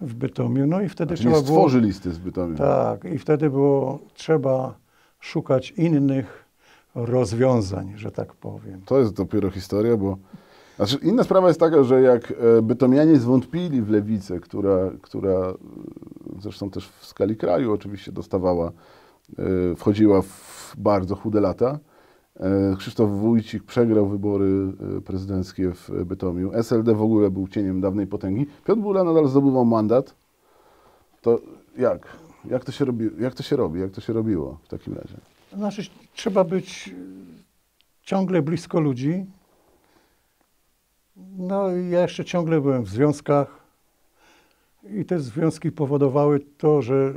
w 0.00 0.14
Bytomiu. 0.14 0.66
No 0.66 0.80
i 0.80 0.88
wtedy 0.88 1.16
Znaczy 1.16 1.28
nie 1.28 1.34
trzeba 1.34 1.46
było... 1.46 1.58
stworzy 1.58 1.80
listy 1.80 2.10
z 2.12 2.18
Bytomia. 2.18 2.56
Tak, 2.56 3.04
i 3.04 3.18
wtedy 3.18 3.50
było 3.50 3.98
trzeba 4.14 4.74
szukać 5.20 5.70
innych 5.70 6.39
rozwiązań, 6.94 7.92
że 7.96 8.10
tak 8.10 8.34
powiem. 8.34 8.82
To 8.86 8.98
jest 8.98 9.12
dopiero 9.12 9.50
historia, 9.50 9.96
bo... 9.96 10.16
Znaczy, 10.76 10.98
inna 11.02 11.24
sprawa 11.24 11.48
jest 11.48 11.60
taka, 11.60 11.82
że 11.82 12.02
jak 12.02 12.30
e, 12.30 12.62
bytomianie 12.62 13.16
zwątpili 13.16 13.82
w 13.82 13.90
lewicę, 13.90 14.40
która, 14.40 14.90
która 15.02 15.30
e, 15.30 15.54
zresztą 16.38 16.70
też 16.70 16.88
w 16.88 17.06
skali 17.06 17.36
kraju 17.36 17.72
oczywiście 17.72 18.12
dostawała, 18.12 18.72
e, 19.38 19.74
wchodziła 19.76 20.22
w 20.22 20.74
bardzo 20.78 21.16
chude 21.16 21.40
lata. 21.40 21.78
Krzysztof 22.78 23.10
Wójcik 23.10 23.64
przegrał 23.64 24.08
wybory 24.08 24.72
prezydenckie 25.04 25.72
w 25.74 26.04
Bytomiu. 26.04 26.50
SLD 26.52 26.94
w 26.94 27.02
ogóle 27.02 27.30
był 27.30 27.48
cieniem 27.48 27.80
dawnej 27.80 28.06
potęgi. 28.06 28.46
Piotr 28.64 28.80
Bula 28.80 29.04
nadal 29.04 29.28
zdobywał 29.28 29.64
mandat. 29.64 30.14
To 31.22 31.38
jak? 31.78 32.06
Jak 32.44 32.64
to 32.64 32.72
się 32.72 32.84
robi? 32.84 33.10
Jak 33.18 33.34
to 33.34 33.42
się 33.42 33.56
robi? 33.56 33.80
Jak 33.80 33.90
to 33.90 34.00
się 34.00 34.12
robiło 34.12 34.58
w 34.62 34.68
takim 34.68 34.94
razie? 34.94 35.16
Znaczy, 35.52 35.82
trzeba 36.14 36.44
być 36.44 36.90
ciągle 38.02 38.42
blisko 38.42 38.80
ludzi. 38.80 39.26
No 41.16 41.76
i 41.76 41.90
ja 41.90 42.02
jeszcze 42.02 42.24
ciągle 42.24 42.60
byłem 42.60 42.84
w 42.84 42.88
związkach 42.88 43.60
i 44.90 45.04
te 45.04 45.20
związki 45.20 45.72
powodowały 45.72 46.40
to, 46.40 46.82
że 46.82 47.14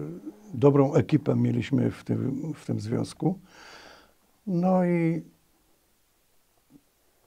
dobrą 0.54 0.94
ekipę 0.94 1.36
mieliśmy 1.36 1.92
w 1.92 2.04
tym, 2.04 2.54
w 2.54 2.66
tym 2.66 2.80
związku. 2.80 3.40
No 4.48 4.86
i 4.86 5.22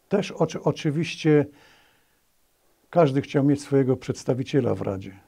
też 0.08 0.30
oczy, 0.32 0.62
oczywiście 0.62 1.46
każdy 2.90 3.22
chciał 3.22 3.44
mieć 3.44 3.62
swojego 3.62 3.96
przedstawiciela 3.96 4.74
w 4.74 4.82
Radzie. 4.82 5.25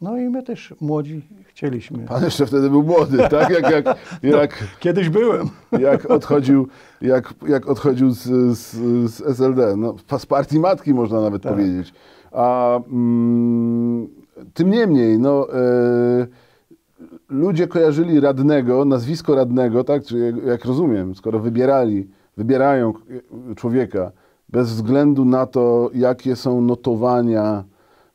No 0.00 0.18
i 0.18 0.28
my 0.28 0.42
też 0.42 0.74
młodzi 0.80 1.22
chcieliśmy. 1.44 1.98
Pan 1.98 2.24
jeszcze 2.24 2.46
wtedy 2.46 2.70
był 2.70 2.82
młody, 2.82 3.18
tak? 3.30 3.50
Jak, 3.50 3.70
jak, 3.70 3.84
jak, 4.22 4.64
Kiedyś 4.80 5.08
byłem. 5.08 5.48
jak 5.80 6.10
odchodził, 6.10 6.68
jak, 7.00 7.34
jak 7.48 7.68
odchodził 7.68 8.10
z, 8.10 8.22
z, 8.58 8.74
z 9.10 9.20
SLD, 9.22 9.76
no, 9.76 9.94
z 10.18 10.26
partii 10.26 10.60
matki 10.60 10.94
można 10.94 11.20
nawet 11.20 11.42
Tak. 11.42 11.52
powiedzieć. 11.52 11.94
A 12.32 12.76
mm, 12.76 14.08
tym 14.54 14.70
niemniej, 14.70 15.18
no, 15.18 15.54
e, 15.54 16.26
ludzie 17.28 17.68
kojarzyli 17.68 18.20
radnego, 18.20 18.84
nazwisko 18.84 19.34
radnego, 19.34 19.84
tak? 19.84 20.04
Czy 20.04 20.18
jak, 20.18 20.44
jak 20.44 20.64
rozumiem, 20.64 21.14
skoro 21.14 21.38
wybierali, 21.38 22.08
wybierają 22.36 22.92
człowieka 23.56 24.12
bez 24.48 24.70
względu 24.72 25.24
na 25.24 25.46
to, 25.46 25.90
jakie 25.94 26.36
są 26.36 26.60
notowania 26.60 27.64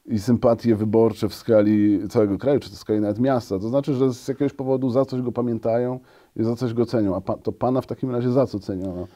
i 0.05 0.20
sympatie 0.20 0.75
wyborcze 0.75 1.29
w 1.29 1.34
skali 1.34 2.00
całego 2.10 2.38
kraju, 2.38 2.60
czy 2.60 2.70
w 2.70 2.75
skali 2.75 3.00
nawet 3.00 3.20
miasta, 3.20 3.60
to 3.60 3.70
znaczy, 3.70 3.93
że 3.93 4.13
z 4.13 4.27
jakiegoś 4.27 4.53
powodu 4.53 4.89
za 4.89 5.05
coś 5.05 5.22
go 5.22 5.31
pamiętają 5.31 6.00
i 6.36 6.43
za 6.43 6.55
coś 6.55 6.74
go 6.74 6.86
cenią. 6.86 7.15
A 7.15 7.22
pa, 7.22 7.38
to 7.38 7.51
pana 7.51 7.81
w 7.81 7.88
takim 7.88 8.12
razie 8.12 8.31
za 8.31 8.48
co 8.48 8.60
ceniono? 8.60 9.08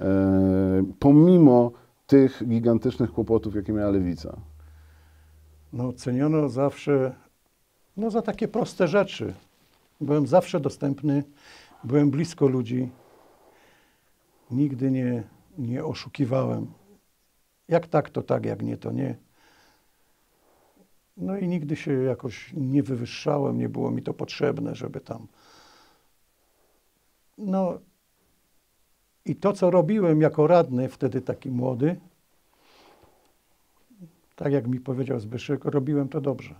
E, 0.00 0.84
pomimo 0.98 1.72
tych 2.06 2.42
gigantycznych 2.48 3.12
kłopotów, 3.12 3.54
jakie 3.54 3.72
miała 3.72 3.90
lewica. 3.90 4.36
No, 5.72 5.92
ceniono 5.92 6.48
zawsze 6.48 7.14
no, 7.96 8.10
za 8.10 8.22
takie 8.22 8.48
proste 8.48 8.88
rzeczy. 8.88 9.34
Byłem 10.00 10.26
zawsze 10.26 10.60
dostępny, 10.60 11.24
byłem 11.84 12.10
blisko 12.10 12.46
ludzi. 12.46 12.90
Nigdy 14.50 14.90
nie, 14.90 15.22
nie 15.58 15.84
oszukiwałem. 15.84 16.66
Jak 17.68 17.86
tak, 17.86 18.10
to 18.10 18.22
tak, 18.22 18.44
jak 18.44 18.62
nie, 18.62 18.76
to 18.76 18.92
nie. 18.92 19.16
No 21.16 21.36
i 21.38 21.48
nigdy 21.48 21.76
się 21.76 21.92
jakoś 21.92 22.52
nie 22.56 22.82
wywyższałem, 22.82 23.58
nie 23.58 23.68
było 23.68 23.90
mi 23.90 24.02
to 24.02 24.14
potrzebne, 24.14 24.74
żeby 24.74 25.00
tam. 25.00 25.26
No 27.38 27.78
i 29.24 29.36
to, 29.36 29.52
co 29.52 29.70
robiłem 29.70 30.20
jako 30.20 30.46
radny, 30.46 30.88
wtedy 30.88 31.20
taki 31.20 31.50
młody, 31.50 32.00
tak 34.36 34.52
jak 34.52 34.66
mi 34.68 34.80
powiedział 34.80 35.20
Zbyszek, 35.20 35.64
robiłem 35.64 36.08
to 36.08 36.20
dobrze. 36.20 36.54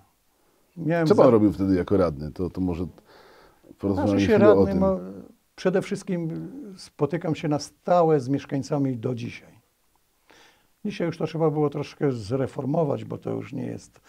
Miałem 0.76 1.06
Co 1.06 1.14
pan 1.14 1.25
za- 1.26 1.30
robił 1.30 1.52
wtedy 1.52 1.75
jako 1.75 1.97
radny? 1.97 2.32
To, 2.32 2.50
to 2.50 2.61
może 2.61 2.87
porozmawiamy 3.78 4.11
Znaczy 4.18 4.26
się 4.26 4.32
chwilę 4.32 4.52
o 4.52 4.54
radny, 4.54 4.71
tym. 4.73 4.80
ma, 4.80 4.97
przede 5.56 5.82
wszystkim 5.82 6.50
spotykam 6.76 7.35
się 7.35 7.49
na 7.49 7.59
stałe 7.59 8.21
z 8.21 8.28
mieszkańcami 8.28 8.97
do 8.97 9.14
dzisiaj. 9.14 9.52
Dzisiaj 10.85 11.06
już 11.06 11.18
to 11.18 11.26
trzeba 11.26 11.50
było 11.50 11.71
troszkę 11.71 12.12
zreformować, 12.12 13.04
bo 13.04 13.18
to 13.18 13.30
już 13.30 13.52
nie 13.52 13.66
jest 13.66 14.00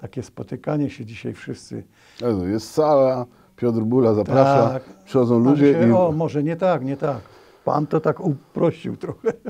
takie 0.00 0.22
spotykanie 0.22 0.90
się 0.90 1.04
dzisiaj 1.04 1.34
wszyscy. 1.34 1.82
Jezu, 2.20 2.46
Jest 2.48 2.70
sala, 2.70 3.26
Piotr 3.56 3.80
Bula 3.80 4.14
zaprasza, 4.14 4.68
Tak. 4.68 4.82
przychodzą 5.04 5.38
ludzie 5.38 5.72
się, 5.72 5.88
i... 5.88 5.92
O, 5.92 6.12
może 6.12 6.42
nie 6.42 6.56
tak, 6.56 6.84
nie 6.84 6.96
tak. 6.96 7.20
Pan 7.64 7.86
to 7.86 8.00
tak 8.00 8.20
uprościł 8.20 8.96
trochę. 8.96 9.32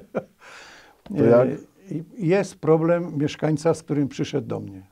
To 1.04 1.24
jak? 1.24 1.48
E, 1.48 1.56
Jest 2.18 2.56
problem 2.60 3.18
mieszkańca, 3.18 3.74
z 3.74 3.82
którym 3.82 4.08
przyszedł 4.08 4.46
do 4.48 4.60
mnie. 4.60 4.82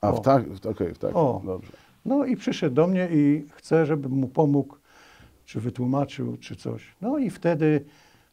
A, 0.00 0.10
o. 0.10 0.16
w 0.16 0.20
tak, 0.20 0.44
okej, 0.70 0.94
w 0.94 0.98
tak, 0.98 1.16
O. 1.16 1.42
dobrze. 1.44 1.72
No 2.04 2.24
i 2.24 2.36
przyszedł 2.36 2.74
do 2.74 2.86
mnie 2.86 3.08
i 3.12 3.46
chce, 3.54 3.86
żebym 3.86 4.12
mu 4.12 4.28
pomógł, 4.28 4.76
czy 5.44 5.60
wytłumaczył, 5.60 6.36
czy 6.36 6.56
coś. 6.56 6.96
No 7.00 7.18
i 7.18 7.30
wtedy 7.30 7.84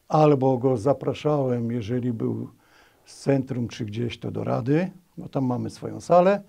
albo 0.08 0.58
go 0.58 0.76
zapraszałem, 0.76 1.72
jeżeli 1.72 2.12
był 2.12 2.48
z 3.04 3.18
centrum, 3.22 3.68
czy 3.68 3.84
gdzieś, 3.84 4.18
to 4.18 4.30
do 4.30 4.44
rady, 4.44 4.90
bo 5.18 5.28
tam 5.28 5.44
mamy 5.44 5.70
swoją 5.70 6.00
salę, 6.00 6.42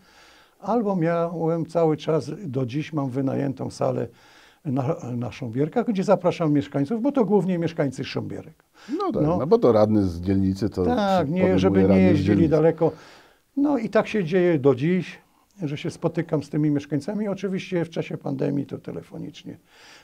albo 0.66 0.96
miałem 0.96 1.66
cały 1.66 1.98
czas, 1.98 2.32
do 2.46 2.66
dziś 2.66 2.94
mam 2.94 3.10
wynajętą 3.10 3.70
salę 3.70 4.08
na, 4.66 4.96
na 5.18 5.32
Sząbierkach, 5.32 5.88
gdzie 5.88 6.04
zapraszam 6.04 6.54
mieszkańców, 6.54 7.02
bo 7.02 7.12
to 7.12 7.26
głównie 7.26 7.58
mieszkańcy 7.58 8.04
Sząbierek. 8.04 8.64
No 8.90 9.12
tak, 9.12 9.24
no. 9.24 9.38
No. 9.38 9.48
bo 9.48 9.58
to 9.58 9.72
radny 9.72 10.04
z 10.04 10.22
dzielnicy 10.22 10.70
to... 10.70 10.86
Tak, 10.86 11.30
nie, 11.30 11.60
żeby 11.60 11.84
nie 11.84 12.02
jeździli 12.02 12.50
daleko. 12.50 12.92
No 13.58 13.78
i 13.78 13.90
tak 13.90 14.08
się 14.08 14.24
dzieje 14.24 14.60
do 14.60 14.76
dziś, 14.76 15.20
że 15.64 15.78
się 15.78 15.92
spotykam 15.92 16.44
z 16.44 16.50
tymi 16.50 16.72
mieszkańcami. 16.72 17.28
Oczywiście 17.28 17.86
w 17.86 17.90
czasie 17.90 18.18
pandemii 18.18 18.66
to 18.66 18.78
telefonicznie, 18.78 19.58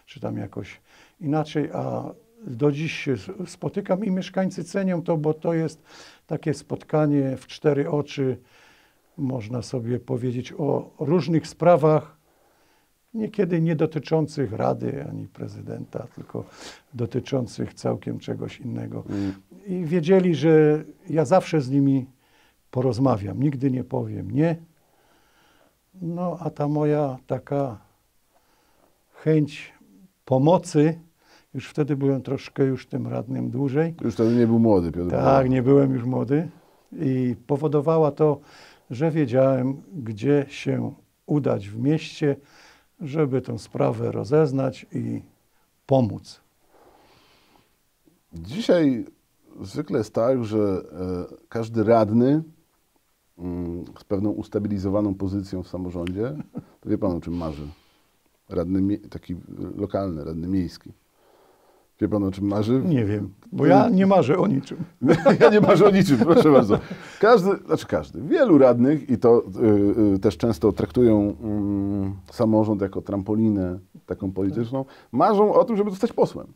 czy 0.06 0.20
tam 0.20 0.38
jakoś 0.38 0.82
inaczej, 1.20 1.70
a 1.74 2.12
do 2.48 2.72
dziś 2.72 2.94
się 2.94 3.16
spotykam 3.46 4.06
i 4.06 4.12
mieszkańcy 4.12 4.64
cenią 4.64 5.02
to, 5.02 5.18
bo 5.18 5.34
to 5.34 5.54
jest 5.54 5.84
takie 6.28 6.54
spotkanie 6.54 7.38
w 7.38 7.48
cztery 7.48 7.90
oczy, 7.90 8.38
można 9.18 9.62
sobie 9.62 10.00
powiedzieć 10.00 10.54
o 10.58 10.90
różnych 11.00 11.48
sprawach, 11.48 12.18
niekiedy 13.14 13.62
nie 13.62 13.76
dotyczących 13.76 14.54
Rady 14.54 15.06
ani 15.10 15.28
prezydenta, 15.28 16.08
tylko 16.16 16.46
dotyczących 16.94 17.74
całkiem 17.74 18.20
czegoś 18.20 18.60
innego. 18.60 19.04
Mm. 19.10 19.34
I 19.68 19.86
wiedzieli, 19.86 20.36
że 20.36 20.84
ja 21.10 21.26
zawsze 21.26 21.62
z 21.62 21.70
nimi 21.70 22.06
porozmawiam, 22.72 23.44
nigdy 23.44 23.72
nie 23.72 23.84
powiem 23.84 24.32
nie. 24.32 24.56
No, 26.02 26.38
a 26.40 26.50
ta 26.50 26.68
moja 26.68 27.18
taka 27.28 27.78
chęć 29.14 29.74
pomocy, 30.26 31.00
już 31.54 31.70
wtedy 31.70 31.96
byłem 31.96 32.22
troszkę 32.22 32.64
już 32.64 32.88
tym 32.88 33.08
radnym 33.08 33.50
dłużej, 33.50 33.96
Już 34.02 34.14
wtedy 34.14 34.36
nie 34.36 34.48
był 34.48 34.60
młody 34.60 34.92
Piotr 34.92 35.12
tak, 35.12 35.50
nie 35.50 35.64
byłem 35.64 35.94
już 35.94 36.04
młody 36.04 36.50
i 36.92 37.36
powodowała 37.48 38.12
to, 38.12 38.40
że 38.92 39.12
wiedziałem, 39.12 39.82
gdzie 39.94 40.46
się 40.50 40.94
udać 41.26 41.70
w 41.70 41.80
mieście, 41.80 42.36
żeby 43.02 43.42
tę 43.42 43.60
sprawę 43.60 44.12
rozeznać 44.12 44.86
i 44.92 45.22
pomóc. 45.86 46.42
Dzisiaj 48.34 49.06
zwykle 49.62 49.98
jest 49.98 50.14
tak, 50.14 50.46
że 50.46 50.58
e, 50.60 51.36
każdy 51.50 51.84
radny 51.84 52.44
mm, 53.38 53.86
z 54.00 54.04
pewną 54.04 54.30
ustabilizowaną 54.30 55.16
pozycją 55.16 55.64
w 55.64 55.68
samorządzie, 55.68 56.36
to 56.82 56.90
wie 56.90 56.98
pan 56.98 57.12
o 57.12 57.22
czym 57.22 57.34
marzy. 57.34 57.68
Radny 58.50 58.98
taki 58.98 59.36
lokalny, 59.76 60.24
radny 60.24 60.48
miejski. 60.48 60.92
Wie 62.02 62.08
pan 62.10 62.24
o 62.24 62.32
czym 62.32 62.48
marzy? 62.48 62.82
Nie 62.86 63.06
wiem, 63.06 63.34
bo 63.52 63.66
ja 63.66 63.90
nie 63.90 64.06
marzę 64.08 64.38
o 64.38 64.48
niczym. 64.48 64.78
Ja 65.40 65.50
nie 65.50 65.62
marzę 65.62 65.86
o 65.86 65.90
niczym, 65.92 66.18
proszę 66.18 66.52
bardzo. 66.52 66.80
Każdy, 67.20 67.50
znaczy 67.66 67.88
każdy, 67.88 68.22
wielu 68.22 68.58
radnych 68.58 69.10
i 69.10 69.18
to 69.18 69.44
y, 70.12 70.16
y, 70.16 70.20
też 70.20 70.38
często 70.38 70.72
traktują 70.72 71.36
mm, 71.44 72.16
samorząd 72.32 72.82
jako 72.82 73.02
trampolinę 73.02 73.80
taką 74.06 74.32
polityczną, 74.32 74.86
marzą 75.12 75.54
o 75.54 75.64
tym, 75.64 75.78
żeby 75.78 75.90
zostać 75.90 76.14
posłem. 76.14 76.48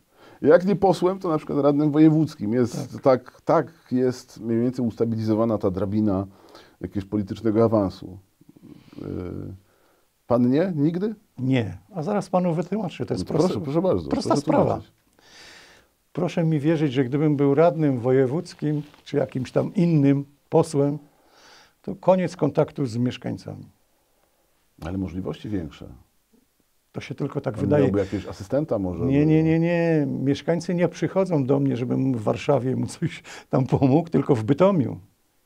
Jak 0.42 0.66
nie 0.66 0.76
posłem, 0.76 1.18
to 1.18 1.28
na 1.28 1.36
przykład 1.38 1.58
radnym 1.58 1.90
wojewódzkim. 1.90 2.52
Jest 2.52 3.00
tak. 3.02 3.40
tak, 3.44 3.72
jest 3.92 4.40
mniej 4.40 4.60
więcej 4.60 4.86
ustabilizowana 4.86 5.58
ta 5.58 5.70
drabina 5.70 6.26
jakiegoś 6.80 7.04
politycznego 7.04 7.64
awansu. 7.64 8.18
Y, 8.98 9.02
pan 10.26 10.50
nie? 10.50 10.72
Nigdy? 10.76 11.14
Nie, 11.38 11.78
a 11.94 12.02
zaraz 12.02 12.30
panu 12.30 12.54
wytłumaczę. 12.54 13.06
To 13.06 13.14
jest 13.14 13.24
No 13.24 13.28
to 13.28 13.32
proste, 13.38 13.48
proszę, 13.48 13.64
proszę 13.64 13.82
bardzo. 13.82 14.08
prosta 14.08 14.28
proszę 14.28 14.42
sprawa. 14.42 14.64
tłumaczyć. 14.64 14.96
Proszę 16.16 16.44
mi 16.44 16.60
wierzyć, 16.60 16.92
że 16.92 17.04
gdybym 17.04 17.36
był 17.36 17.54
radnym 17.54 18.00
wojewódzkim, 18.00 18.82
czy 19.04 19.16
jakimś 19.16 19.52
tam 19.52 19.74
innym 19.74 20.24
posłem, 20.48 20.98
to 21.82 21.94
koniec 21.94 22.36
kontaktu 22.36 22.86
z 22.86 22.96
mieszkańcami. 22.96 23.64
Ale 24.80 24.98
możliwości 24.98 25.48
większe. 25.48 25.86
To 26.92 27.00
się 27.00 27.14
tylko 27.14 27.40
tak 27.40 27.54
Pan 27.54 27.60
wydaje. 27.60 27.84
Miałby 27.84 27.98
jakiegoś 27.98 28.26
asystenta 28.26 28.78
może? 28.78 29.04
Nie, 29.04 29.26
nie, 29.26 29.42
nie, 29.42 29.58
nie. 29.58 30.06
Mieszkańcy 30.06 30.74
nie 30.74 30.88
przychodzą 30.88 31.44
do 31.44 31.60
mnie, 31.60 31.76
żebym 31.76 32.14
w 32.14 32.22
Warszawie 32.22 32.76
mu 32.76 32.86
coś 32.86 33.22
tam 33.50 33.66
pomógł, 33.66 34.08
tylko 34.08 34.34
w 34.34 34.44
Bytomiu. 34.44 35.00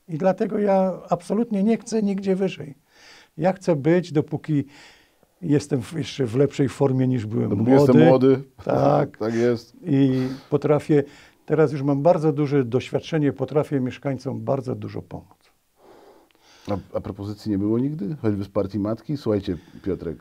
I 0.07 0.17
dlatego 0.17 0.59
ja 0.59 0.99
absolutnie 1.09 1.63
nie 1.63 1.77
chcę 1.77 2.03
nigdzie 2.03 2.35
wyżej. 2.35 2.75
Ja 3.37 3.53
chcę 3.53 3.75
być, 3.75 4.11
dopóki 4.11 4.65
jestem 5.41 5.81
jeszcze 5.95 6.25
w 6.25 6.35
lepszej 6.35 6.69
formie 6.69 7.07
niż 7.07 7.25
byłem 7.25 7.49
Dopóki 7.49 7.69
młody. 7.69 7.81
jestem 7.93 8.07
młody. 8.07 8.41
Tak. 8.65 9.17
tak 9.25 9.33
jest. 9.35 9.75
I 9.85 10.27
potrafię, 10.49 11.03
teraz 11.45 11.71
już 11.71 11.81
mam 11.83 12.01
bardzo 12.01 12.33
duże 12.33 12.63
doświadczenie, 12.65 13.33
potrafię 13.33 13.79
mieszkańcom 13.79 14.41
bardzo 14.41 14.75
dużo 14.75 15.01
pomóc. 15.01 15.51
A, 16.69 16.97
a 16.97 17.01
propozycji 17.01 17.51
nie 17.51 17.57
było 17.57 17.79
nigdy? 17.79 18.15
Choćby 18.21 18.43
z 18.43 18.49
partii 18.49 18.79
matki? 18.79 19.17
Słuchajcie, 19.17 19.57
Piotrek, 19.83 20.17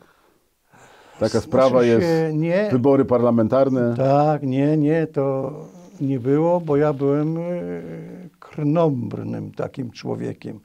taka 1.19 1.41
sprawa 1.41 1.69
Znaczy 1.71 1.87
jest, 1.87 2.07
się 2.07 2.31
Nie, 2.35 2.69
wybory 2.73 3.05
parlamentarne. 3.05 3.95
tak, 3.97 4.43
nie, 4.43 4.77
nie, 4.77 5.07
to 5.07 5.53
nie 6.01 6.21
było, 6.21 6.61
bo 6.61 6.77
ja 6.77 6.93
byłem 6.93 7.37
e, 7.39 7.41
krnąbrnym 8.39 9.53
takim 9.53 9.91
człowiekiem, 9.91 10.61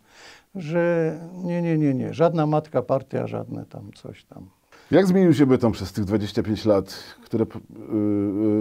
że 0.56 1.20
nie, 1.44 1.62
nie, 1.62 1.78
nie, 1.78 1.94
nie, 1.94 2.14
żadna 2.14 2.46
matka 2.46 2.82
partia, 2.82 3.28
żadne 3.28 3.66
tam 3.66 3.92
coś 3.96 4.24
tam. 4.26 4.50
Jak 4.92 5.08
zmienił 5.08 5.34
się 5.34 5.46
Bytom 5.46 5.72
przez 5.72 5.94
tych 5.94 6.06
25 6.06 6.66
lat, 6.66 7.16
które, 7.24 7.46
p- 7.46 7.60
y, 7.60 7.62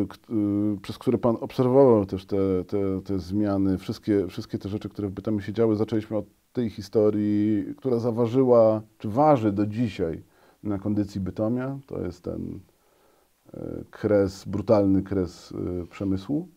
y, 0.03 0.07
k- 0.09 0.17
y, 0.77 0.81
przez 0.81 0.99
które 0.99 1.19
Pan 1.19 1.37
obserwował 1.41 2.07
też 2.07 2.27
te, 2.27 2.37
te, 2.67 3.01
te 3.05 3.19
zmiany, 3.19 3.79
wszystkie, 3.79 4.27
wszystkie 4.27 4.59
te 4.59 4.69
rzeczy, 4.69 4.89
które 4.89 5.09
w 5.09 5.11
Bytomiu 5.13 5.41
się 5.41 5.53
działy? 5.53 5.77
Zaczęliśmy 5.77 6.17
od 6.17 6.25
tej 6.53 6.71
historii, 6.71 7.65
która 7.77 7.99
zaważyła, 7.99 8.83
czy 8.99 9.09
waży 9.09 9.53
do 9.53 9.67
dzisiaj 9.67 10.23
na 10.63 10.79
kondycji 10.79 11.21
Bytomia. 11.21 11.79
To 11.87 12.01
jest 12.03 12.23
ten 12.23 12.61
y, 13.55 13.61
kres, 13.91 14.45
brutalny 14.45 15.03
kres 15.03 15.53
y, 15.53 15.87
przemysłu. 15.87 16.49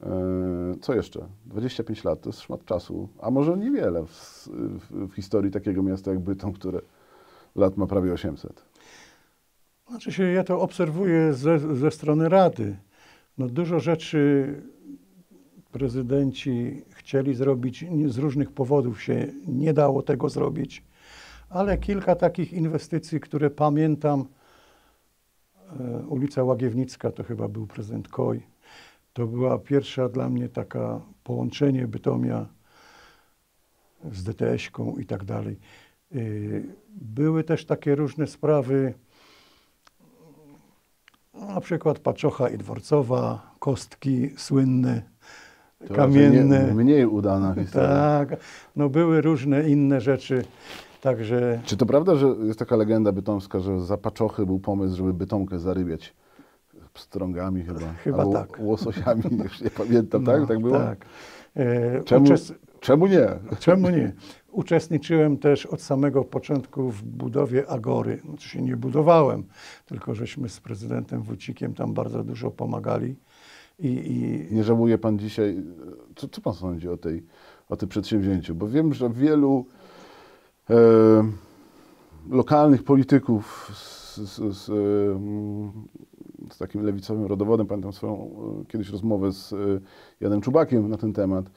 Y, 0.00 0.80
Co 0.80 0.94
jeszcze? 0.94 1.26
25 1.46 2.04
lat 2.04 2.20
to 2.20 2.28
jest 2.28 2.40
szmat 2.40 2.64
czasu, 2.64 3.08
a 3.20 3.30
może 3.30 3.56
niewiele 3.56 4.06
w, 4.06 4.10
w, 4.46 5.08
w 5.08 5.14
historii 5.14 5.50
takiego 5.50 5.82
miasta 5.82 6.10
jak 6.10 6.20
Bytom, 6.20 6.52
które 6.52 6.80
lat 7.56 7.76
ma 7.76 7.86
prawie 7.86 8.12
800. 8.12 8.64
Znaczy 9.88 10.12
się, 10.12 10.24
ja 10.24 10.44
to 10.44 10.60
obserwuję 10.60 11.32
ze, 11.32 11.76
ze 11.76 11.90
strony 11.90 12.28
Rady. 12.28 12.76
No 13.38 13.46
dużo 13.46 13.80
rzeczy 13.80 14.54
prezydenci 15.72 16.82
chcieli 16.90 17.34
zrobić, 17.34 17.84
z 18.06 18.18
różnych 18.18 18.52
powodów 18.52 19.02
się 19.02 19.26
nie 19.46 19.72
dało 19.72 20.02
tego 20.02 20.28
zrobić, 20.28 20.82
ale 21.48 21.78
kilka 21.78 22.14
takich 22.14 22.52
inwestycji, 22.52 23.20
które 23.20 23.50
pamiętam, 23.50 24.24
e, 25.80 26.06
ulica 26.06 26.44
Łagiewnicka 26.44 27.10
to 27.10 27.24
chyba 27.24 27.48
był 27.48 27.66
prezydent 27.66 28.08
Koj, 28.08 28.42
to 29.14 29.26
była 29.26 29.58
pierwsza 29.58 30.08
dla 30.08 30.28
mnie 30.28 30.48
taka 30.48 31.00
połączenie 31.24 31.86
Bytomia 31.88 32.46
z 34.12 34.22
DTS-ką 34.24 34.96
i 34.98 35.06
tak 35.06 35.24
dalej. 35.24 35.58
Y, 36.14 36.64
Były 36.96 37.44
też 37.44 37.64
takie 37.66 37.94
różne 37.94 38.26
sprawy, 38.26 38.94
na 41.34 41.60
przykład 41.60 41.98
Paczocha 41.98 42.48
i 42.48 42.58
Dworcowa, 42.58 43.54
kostki 43.58 44.30
słynne, 44.36 45.02
To 45.88 45.94
kamienne. 45.94 46.74
mniej 46.74 47.06
udana 47.06 47.54
historia. 47.54 47.88
Tak, 47.88 48.36
no 48.76 48.88
były 48.88 49.20
różne 49.20 49.68
inne 49.68 50.00
rzeczy, 50.00 50.44
także 51.00 51.60
Czy 51.64 51.76
to 51.76 51.86
prawda, 51.86 52.16
że 52.16 52.26
jest 52.26 52.58
taka 52.58 52.76
legenda 52.76 53.12
bytomska, 53.12 53.60
że 53.60 53.80
za 53.80 53.96
paczochy 53.98 54.46
był 54.46 54.58
pomysł, 54.58 54.96
żeby 54.96 55.14
bytomkę 55.14 55.58
zarybiać 55.58 56.14
pstrągami 56.94 57.62
chyba? 57.62 57.92
Chyba 58.04 58.18
albo 58.18 58.32
tak. 58.32 58.58
łososiami, 58.60 59.22
już 59.44 59.60
nie 59.60 59.70
pamiętam, 59.70 60.24
tak? 60.24 60.40
no, 60.40 60.46
Tak 60.46 60.60
było? 60.60 60.78
Tak. 60.78 61.04
E, 61.56 62.02
Czemu, 62.04 62.26
uczest- 62.26 62.54
czemu 62.80 63.06
nie? 63.06 63.26
Czemu 63.58 63.90
nie? 63.90 64.12
Uczestniczyłem 64.52 65.36
też 65.38 65.66
od 65.66 65.82
samego 65.82 66.24
początku 66.24 66.90
w 66.90 67.02
budowie 67.02 67.68
Agory. 67.70 68.20
Znaczy 68.24 68.48
się 68.48 68.62
nie 68.62 68.76
budowałem, 68.76 69.44
tylko 69.86 70.14
żeśmy 70.14 70.48
z 70.48 70.60
prezydentem 70.60 71.22
Wójcikiem 71.22 71.74
tam 71.74 71.94
bardzo 71.94 72.24
dużo 72.24 72.50
pomagali. 72.50 73.16
I, 73.78 73.88
i 73.88 74.54
Nie 74.54 74.64
żałuje 74.64 74.98
pan 74.98 75.18
dzisiaj, 75.18 75.62
co, 76.16 76.28
co 76.28 76.40
pan 76.40 76.54
sądzi 76.54 76.88
o, 76.88 76.96
tej, 76.96 77.24
o 77.68 77.76
tym 77.76 77.88
przedsięwzięciu? 77.88 78.54
Bo 78.54 78.68
wiem, 78.68 78.94
że 78.94 79.10
wielu 79.10 79.66
e, 80.70 80.74
lokalnych 82.30 82.82
polityków 82.82 83.70
z, 83.74 84.16
z, 84.16 84.56
z, 84.56 84.70
z 86.50 86.58
takim 86.58 86.82
lewicowym 86.82 87.26
rodowodem, 87.26 87.66
pamiętam 87.66 87.92
swoją 87.92 88.30
e, 88.62 88.64
kiedyś 88.68 88.90
rozmowę 88.90 89.32
z 89.32 89.52
e, 89.52 89.56
Janem 90.20 90.40
Czubakiem 90.40 90.88
na 90.88 90.96
ten 90.96 91.12
temat, 91.12 91.50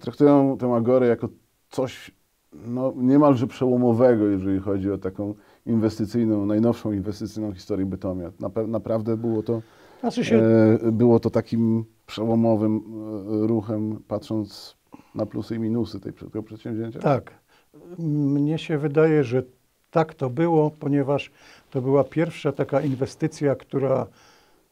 traktują 0.00 0.58
tę 0.58 0.74
Agorę 0.74 1.06
jako 1.06 1.28
coś 1.70 2.10
no, 2.52 2.92
niemalże 2.96 3.46
przełomowego, 3.46 4.26
jeżeli 4.26 4.58
chodzi 4.58 4.90
o 4.90 4.98
taką 4.98 5.34
inwestycyjną, 5.66 6.46
najnowszą 6.46 6.92
inwestycyjną 6.92 7.52
historię 7.52 7.86
Bytomia. 7.86 8.32
Naprawdę 8.66 9.16
było 9.16 9.42
to 9.42 9.62
znaczy 10.00 10.24
się, 10.24 10.36
E, 10.36 10.92
Było 10.92 11.20
to 11.20 11.30
takim 11.30 11.84
przełomowym 12.06 12.80
ruchem, 13.46 14.02
patrząc 14.08 14.76
na 15.14 15.26
plusy 15.26 15.54
i 15.54 15.58
minusy 15.58 16.00
tej, 16.00 16.12
tego 16.12 16.42
przedsięwzięcia? 16.42 17.00
Tak. 17.00 17.34
Mnie 17.98 18.58
się 18.58 18.78
wydaje, 18.78 19.24
że 19.24 19.42
tak 19.90 20.14
to 20.14 20.30
było, 20.30 20.70
ponieważ 20.70 21.30
to 21.70 21.82
była 21.82 22.04
pierwsza 22.04 22.52
taka 22.52 22.80
inwestycja, 22.80 23.54
która 23.54 24.06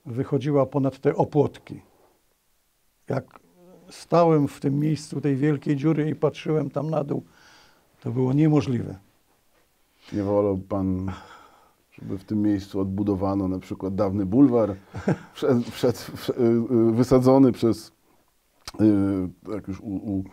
wychodziła 0.07 0.67
ponad 0.67 0.99
te 0.99 1.17
opłotki. 1.17 1.81
Jak 3.09 3.41
stałem 3.91 4.49
w 4.49 4.61
tym 4.61 4.79
miejscu 4.79 5.21
tej 5.21 5.37
wielkiej 5.37 5.77
dziury 5.77 6.11
i 6.11 6.15
patrzyłem 6.15 6.71
tam 6.71 6.91
na 6.91 7.05
dół, 7.05 7.23
to 8.01 8.11
było 8.11 8.33
niemożliwe. 8.33 8.99
Nie 10.13 10.23
wolał 10.23 10.59
pan, 10.59 11.13
żeby 11.93 12.19
w 12.19 12.25
tym 12.25 12.43
miejscu 12.43 12.81
odbudowano 12.81 13.49
na 13.49 13.59
przykład 13.59 13.95
dawny 13.95 14.27
bulwar, 14.27 14.75
przed, 15.35 15.65
przed, 15.65 16.11
przed, 16.15 16.37
wysadzony 16.93 17.53
przez, 17.53 17.93
e, 18.81 19.53
jak 19.53 19.69
już 19.69 19.81
u, 19.81 19.95
u 19.95 20.25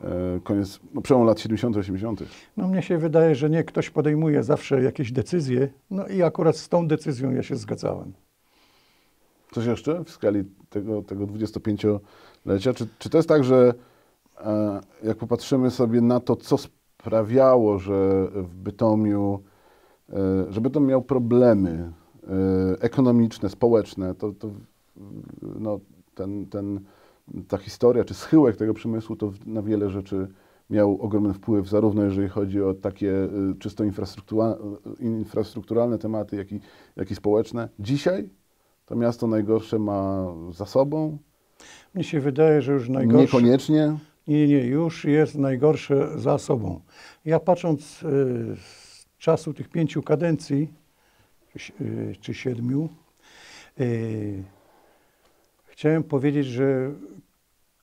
e, 0.00 0.40
koniec, 0.44 0.80
no 0.94 1.00
przełom 1.02 1.26
lat 1.26 1.40
70 1.40 1.76
80 1.76 2.22
No 2.56 2.68
mnie 2.68 2.82
się 2.82 2.98
wydaje, 2.98 3.34
że 3.34 3.50
nie 3.50 3.64
ktoś 3.64 3.90
podejmuje 3.90 4.42
zawsze 4.42 4.82
jakieś 4.82 5.12
decyzje, 5.12 5.68
no 5.90 6.06
i 6.06 6.22
akurat 6.22 6.56
z 6.56 6.68
tą 6.68 6.88
decyzją 6.88 7.30
ja 7.30 7.42
się 7.42 7.56
zgadzałem. 7.56 8.12
Coś 9.52 9.66
jeszcze 9.66 10.04
w 10.04 10.10
skali 10.10 10.44
tego, 10.70 11.02
tego 11.02 11.26
25-lecia? 11.26 12.74
Czy, 12.74 12.86
czy 12.98 13.10
to 13.10 13.18
jest 13.18 13.28
tak, 13.28 13.44
że 13.44 13.74
e, 14.40 14.80
jak 15.02 15.16
popatrzymy 15.16 15.70
sobie 15.70 16.00
na 16.00 16.20
to, 16.20 16.36
co 16.36 16.56
sprawiało, 16.58 17.78
że 17.78 18.28
w 18.34 18.54
Bytomiu, 18.54 19.42
e, 20.08 20.14
że 20.48 20.60
miał 20.80 21.02
problemy 21.02 21.92
e, 22.22 22.82
ekonomiczne, 22.82 23.48
społeczne, 23.48 24.14
to, 24.14 24.32
to 24.32 24.50
no, 25.42 25.80
ten, 26.14 26.46
ten, 26.46 26.80
ta 27.48 27.56
historia, 27.58 28.04
czy 28.04 28.14
schyłek 28.14 28.56
tego 28.56 28.74
przemysłu, 28.74 29.16
to 29.16 29.32
na 29.46 29.62
wiele 29.62 29.90
rzeczy 29.90 30.28
miał 30.70 31.00
ogromny 31.00 31.34
wpływ, 31.34 31.68
zarówno 31.68 32.04
jeżeli 32.04 32.28
chodzi 32.28 32.62
o 32.62 32.74
takie 32.74 33.24
e, 33.24 33.28
czysto 33.58 33.84
infrastruktura, 33.84 34.56
infrastrukturalne 35.00 35.98
tematy, 35.98 36.36
jak 36.36 36.52
i, 36.52 36.60
jak 36.96 37.10
i 37.10 37.14
społeczne. 37.14 37.68
Dzisiaj 37.78 38.28
to 38.90 38.96
miasto 38.96 39.26
najgorsze 39.26 39.78
ma 39.78 40.26
za 40.52 40.66
sobą, 40.66 41.18
Mnie 41.94 42.04
się 42.04 42.20
wydaje, 42.20 42.62
że 42.62 42.72
już 42.72 42.88
najgorsze... 42.88 43.22
niekoniecznie. 43.22 43.98
Nie, 44.28 44.48
nie, 44.48 44.66
już 44.66 45.04
jest 45.04 45.34
najgorsze 45.34 46.18
za 46.18 46.38
sobą. 46.38 46.80
Ja 47.24 47.40
patrząc 47.40 48.02
y, 48.02 48.06
z 48.56 49.06
czasu 49.18 49.54
tych 49.54 49.68
pięciu 49.68 50.02
kadencji, 50.02 50.72
czy, 51.58 51.72
y, 51.80 52.16
czy 52.20 52.34
siedmiu, 52.34 52.88
y, 53.80 54.44
chciałem 55.66 56.04
powiedzieć, 56.04 56.46
że 56.46 56.92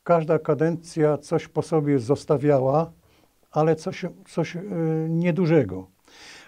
każda 0.04 0.39
kadencja 0.39 1.17
coś 1.17 1.48
po 1.48 1.62
sobie 1.62 2.00
zostawiała, 2.00 2.91
ale 3.52 3.76
coś, 3.76 4.06
coś 4.30 4.58
niedużego. 5.10 5.88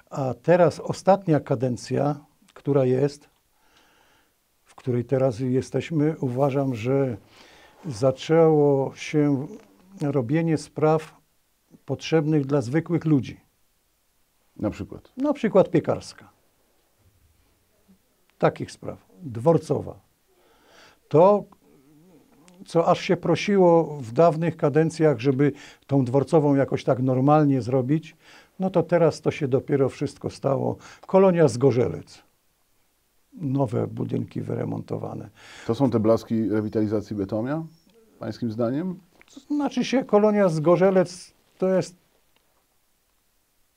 A 0.10 0.34
teraz 0.34 0.80
ostatnia 0.80 1.40
kadencja, 1.40 2.26
która 2.54 2.86
jest, 2.86 3.29
której 4.80 5.06
teraz 5.06 5.40
jesteśmy, 5.40 6.16
uważam, 6.20 6.76
że 6.76 7.18
zaczęło 7.86 8.96
się 8.96 9.48
robienie 10.02 10.58
spraw 10.58 11.18
potrzebnych 11.86 12.46
dla 12.46 12.62
zwykłych 12.62 13.06
ludzi. 13.06 13.40
Na 14.58 14.70
przykład. 14.70 15.12
Na 15.18 15.34
przykład 15.34 15.70
piekarska. 15.70 16.30
Takich 18.38 18.72
spraw. 18.72 19.06
Dworcowa. 19.22 20.00
To, 21.08 21.44
co 22.66 22.88
aż 22.88 23.02
się 23.02 23.18
prosiło 23.18 23.98
w 24.02 24.12
dawnych 24.12 24.58
kadencjach, 24.58 25.20
żeby 25.20 25.52
tą 25.88 26.06
dworcową 26.06 26.56
jakoś 26.56 26.84
tak 26.84 27.00
normalnie 27.00 27.62
zrobić, 27.62 28.16
no 28.60 28.70
to 28.70 28.84
teraz 28.84 29.22
to 29.22 29.32
się 29.32 29.48
dopiero 29.48 29.90
wszystko 29.90 30.30
stało. 30.30 30.78
Kolonia 31.08 31.48
Zgorzelec. 31.48 32.29
Nowe 33.34 33.88
budynki 33.88 34.42
wyremontowane. 34.42 35.30
To 35.68 35.76
są 35.76 35.90
te 35.90 36.00
blaski 36.00 36.50
rewitalizacji 36.50 37.16
Bytomia, 37.16 37.64
pańskim 38.20 38.52
zdaniem? 38.52 39.00
Znaczy 39.48 39.84
się, 39.86 40.04
kolonia 40.06 40.50
Zgorzelec 40.50 41.34
to 41.58 41.70
jest 41.70 41.96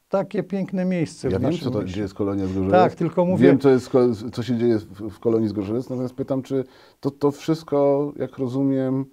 takie 0.09 0.43
piękne 0.43 0.85
miejsce 0.85 1.31
Ja 1.31 1.38
wiem, 1.38 1.53
co 1.59 1.71
to, 1.71 1.79
mieście. 1.79 1.93
gdzie 1.93 2.03
jest 2.03 2.15
kolonia 2.15 2.47
Zgorzelec. 2.47 2.73
Tak, 2.73 2.95
tylko 2.95 3.25
mówię- 3.25 3.47
Wiem, 3.47 3.59
co, 3.59 3.71
jest, 3.71 3.91
co 4.33 4.43
się 4.43 4.57
dzieje 4.57 4.79
w, 4.79 5.11
w 5.11 5.19
kolonii 5.19 5.49
Zgorzelec, 5.49 5.91
natomiast 5.91 6.15
pytam, 6.15 6.43
czy 6.43 6.65
to, 7.01 7.11
to 7.11 7.31
wszystko, 7.31 8.12
jak 8.17 8.38
rozumiem, 8.38 9.05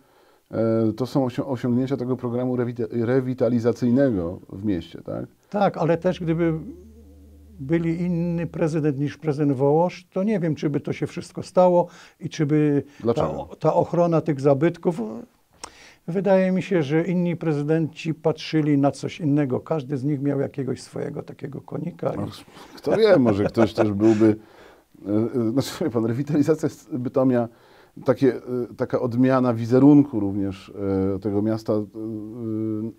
e, 0.52 0.93
to 0.93 1.06
są 1.06 1.25
osią- 1.25 1.45
osiągnięcia 1.47 1.97
tego 1.97 2.17
programu 2.17 2.56
rewita- 2.58 3.06
rewitalizacyjnego 3.06 4.39
w 4.49 4.65
mieście, 4.65 5.02
tak? 5.02 5.25
Tak, 5.49 5.78
ale 5.78 5.97
też 5.97 6.19
gdyby 6.19 6.54
byli 7.59 8.01
inny 8.01 8.47
prezydent 8.47 8.99
niż 8.99 9.17
prezydent 9.17 9.51
Wołosz, 9.51 10.07
to 10.13 10.23
nie 10.23 10.39
wiem, 10.39 10.55
czy 10.55 10.69
by 10.69 10.79
to 10.79 10.93
się 10.93 11.07
wszystko 11.07 11.43
stało 11.43 11.87
i 12.19 12.29
czy 12.29 12.45
by 12.45 12.83
ta, 13.15 13.33
ta 13.59 13.73
ochrona 13.73 14.21
tych 14.21 14.41
zabytków. 14.41 15.01
Wydaje 16.07 16.51
mi 16.51 16.63
się, 16.63 16.83
że 16.83 17.03
inni 17.03 17.35
prezydenci 17.35 18.13
patrzyli 18.13 18.77
na 18.77 18.91
coś 18.91 19.19
innego. 19.19 19.59
Każdy 19.59 19.97
z 19.97 20.03
nich 20.03 20.21
miał 20.21 20.39
jakiegoś 20.39 20.81
swojego 20.81 21.23
takiego 21.23 21.61
konika. 21.61 22.13
No, 22.17 22.27
kto 22.75 22.97
wie, 22.97 23.17
może 23.19 23.43
ktoś 23.43 23.73
też 23.73 23.91
byłby. 23.91 24.35
e, 25.07 25.39
e, 25.39 25.51
Znaczy, 25.51 25.89
pan, 25.89 26.05
rewitalizacja 26.05 26.69
Bytomia, 26.91 27.47
takie, 28.05 28.35
e, 28.35 28.41
taka 28.77 28.99
odmiana 28.99 29.53
wizerunku 29.53 30.19
również 30.19 30.73
tego 31.21 31.41
miasta, 31.41 31.73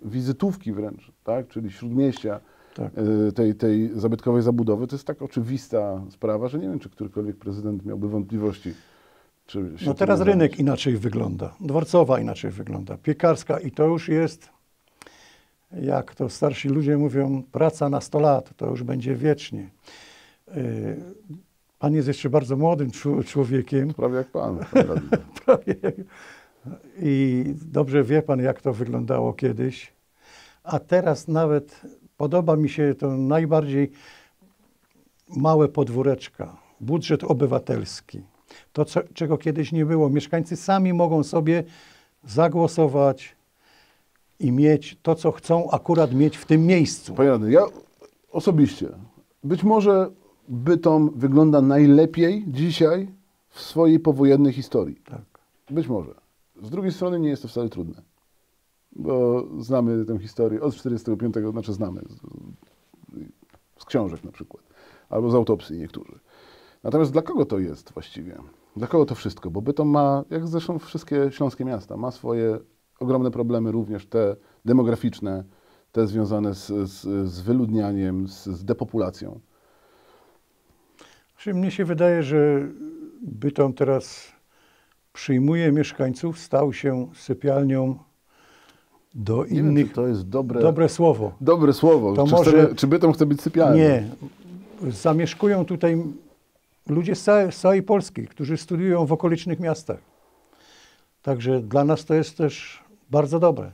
wizytówki 0.05 0.73
wręcz, 0.73 1.13
tak? 1.25 1.49
czyli 1.49 1.71
śródmieścia 1.71 2.41
tak. 2.75 2.93
e, 3.29 3.33
tej, 3.33 3.55
tej 3.55 3.91
zabytkowej 3.95 4.43
zabudowy. 4.43 4.87
To 4.87 4.97
jest 4.97 5.07
tak 5.07 5.23
oczywista 5.23 6.03
sprawa, 6.11 6.49
że 6.49 6.59
nie 6.59 6.69
wiem, 6.69 6.79
czy 6.79 6.91
którykolwiek 6.91 7.37
prezydent 7.37 7.87
miałby 7.87 8.09
wątpliwości. 8.09 8.75
No 9.87 9.95
teraz 9.95 10.21
rynek 10.21 10.59
inaczej 10.59 10.97
wygląda, 10.97 11.55
dworcowa 11.61 12.21
inaczej 12.21 12.51
wygląda, 12.51 12.97
piekarska 12.97 13.59
i 13.59 13.71
to 13.71 13.87
już 13.87 14.09
jest, 14.09 14.49
jak 15.83 16.15
to 16.15 16.29
starsi 16.29 16.69
ludzie 16.69 16.99
mówią, 16.99 17.43
praca 17.53 17.89
na 17.89 18.01
100 18.01 18.21
lat, 18.21 18.51
to 18.57 18.71
już 18.71 18.83
będzie 18.83 19.15
wiecznie. 19.15 19.71
Y, 20.57 21.01
Pan 21.81 21.95
jest 21.95 22.09
jeszcze 22.09 22.31
bardzo 22.31 22.57
młodym 22.57 22.91
czł- 22.91 23.25
człowiekiem 23.25 23.95
Prawie 23.95 24.17
jak 24.17 24.31
pan. 24.31 24.59
prawie. 25.45 25.75
I 27.03 27.45
dobrze 27.73 28.05
wie 28.05 28.23
pan, 28.23 28.41
jak 28.41 28.63
to 28.63 28.73
wyglądało 28.73 29.33
kiedyś. 29.33 29.93
A 30.63 30.79
teraz 30.79 31.29
nawet 31.29 31.81
podoba 32.21 32.57
mi 32.57 32.69
się 32.69 32.95
to 32.99 33.17
najbardziej 33.17 33.91
małe 35.37 35.69
podwóreczka, 35.69 36.57
budżet 36.81 37.25
obywatelski. 37.25 38.21
To, 38.73 38.85
co, 38.85 39.01
czego 39.15 39.39
kiedyś 39.39 39.73
nie 39.73 39.87
było. 39.87 40.11
Mieszkańcy 40.11 40.57
sami 40.57 40.93
mogą 40.93 41.23
sobie 41.23 41.65
zagłosować 42.25 43.37
i 44.41 44.53
mieć 44.53 44.99
to, 45.03 45.15
co 45.15 45.33
chcą 45.33 45.71
akurat 45.71 46.15
mieć 46.15 46.37
w 46.37 46.45
tym 46.45 46.67
miejscu. 46.67 47.15
Panie 47.15 47.31
radny, 47.31 47.53
ja 47.53 47.63
osobiście, 48.33 48.89
być 49.45 49.65
może 49.65 50.11
Bytom 50.49 51.11
wygląda 51.15 51.61
najlepiej 51.61 52.45
dzisiaj 52.49 53.09
w 53.49 53.61
swojej 53.61 54.01
powojennej 54.01 54.53
historii. 54.53 54.97
Tak. 54.97 55.25
Być 55.71 55.89
może. 55.89 56.15
Z 56.63 56.71
drugiej 56.71 56.93
strony 56.93 57.21
nie 57.21 57.29
jest 57.29 57.43
to 57.43 57.49
wcale 57.49 57.69
trudne, 57.69 58.03
bo 58.97 59.47
znamy 59.59 60.05
tę 60.05 60.19
historię 60.19 60.61
od 60.61 60.75
45, 60.75 61.35
znaczy 61.51 61.73
znamy 61.73 62.01
z, 62.09 62.21
z 63.83 63.85
książek 63.85 64.25
na 64.25 64.33
przykład, 64.33 64.65
albo 65.09 65.31
z 65.31 65.35
autopsji 65.35 65.79
niektórzy. 65.79 66.19
Natomiast 66.83 67.13
dla 67.13 67.23
kogo 67.23 67.45
to 67.45 67.59
jest 67.59 67.93
właściwie? 67.93 68.39
Dla 68.77 68.87
kogo 68.87 69.07
to 69.07 69.15
wszystko? 69.15 69.51
Bo 69.51 69.63
Bytom 69.63 69.89
ma, 69.89 70.25
jak 70.31 70.49
zresztą 70.49 70.79
wszystkie 70.79 71.31
śląskie 71.31 71.65
miasta, 71.65 71.97
ma 71.97 72.11
swoje 72.11 72.59
ogromne 73.01 73.31
problemy, 73.31 73.73
również 73.73 74.07
te 74.07 74.37
demograficzne, 74.65 75.45
te 75.93 76.07
związane 76.07 76.55
z, 76.55 76.67
z, 76.67 77.29
z 77.29 77.41
wyludnianiem, 77.41 78.29
z, 78.29 78.47
z 78.47 78.65
depopulacją. 78.65 79.41
Znaczy, 81.33 81.55
mnie 81.55 81.71
się 81.71 81.85
wydaje, 81.85 82.23
że 82.23 82.69
Bytom 83.23 83.73
teraz 83.73 84.33
przyjmuje 85.13 85.73
mieszkańców, 85.73 86.39
stał 86.39 86.73
się 86.73 87.09
sypialnią 87.15 87.99
do 89.15 89.45
Nie 89.45 89.59
innych. 89.59 89.93
to 89.93 90.07
jest 90.07 90.29
dobre, 90.29 90.61
Dobre 90.61 90.89
słowo. 90.89 91.33
dobre 91.41 91.73
słowo. 91.73 92.15
To 92.15 92.25
czy, 92.27 92.31
może- 92.33 92.75
czy 92.75 92.87
Bytom 92.87 93.13
chce 93.13 93.27
być 93.27 93.41
sypialnią? 93.41 93.77
Nie. 93.79 94.09
Zamieszkują 94.89 95.65
tutaj 95.65 96.03
ludzie 96.89 97.15
z 97.15 97.23
całej, 97.23 97.53
z 97.53 97.57
całej 97.61 97.83
Polski, 97.83 98.27
którzy 98.27 98.57
studiują 98.57 99.07
w 99.07 99.13
okolicznych 99.13 99.61
miastach. 99.61 99.99
Także 101.23 101.61
dla 101.61 101.85
nas 101.85 102.05
to 102.05 102.15
jest 102.15 102.37
też 102.37 102.85
bardzo 103.11 103.39
dobre. 103.41 103.73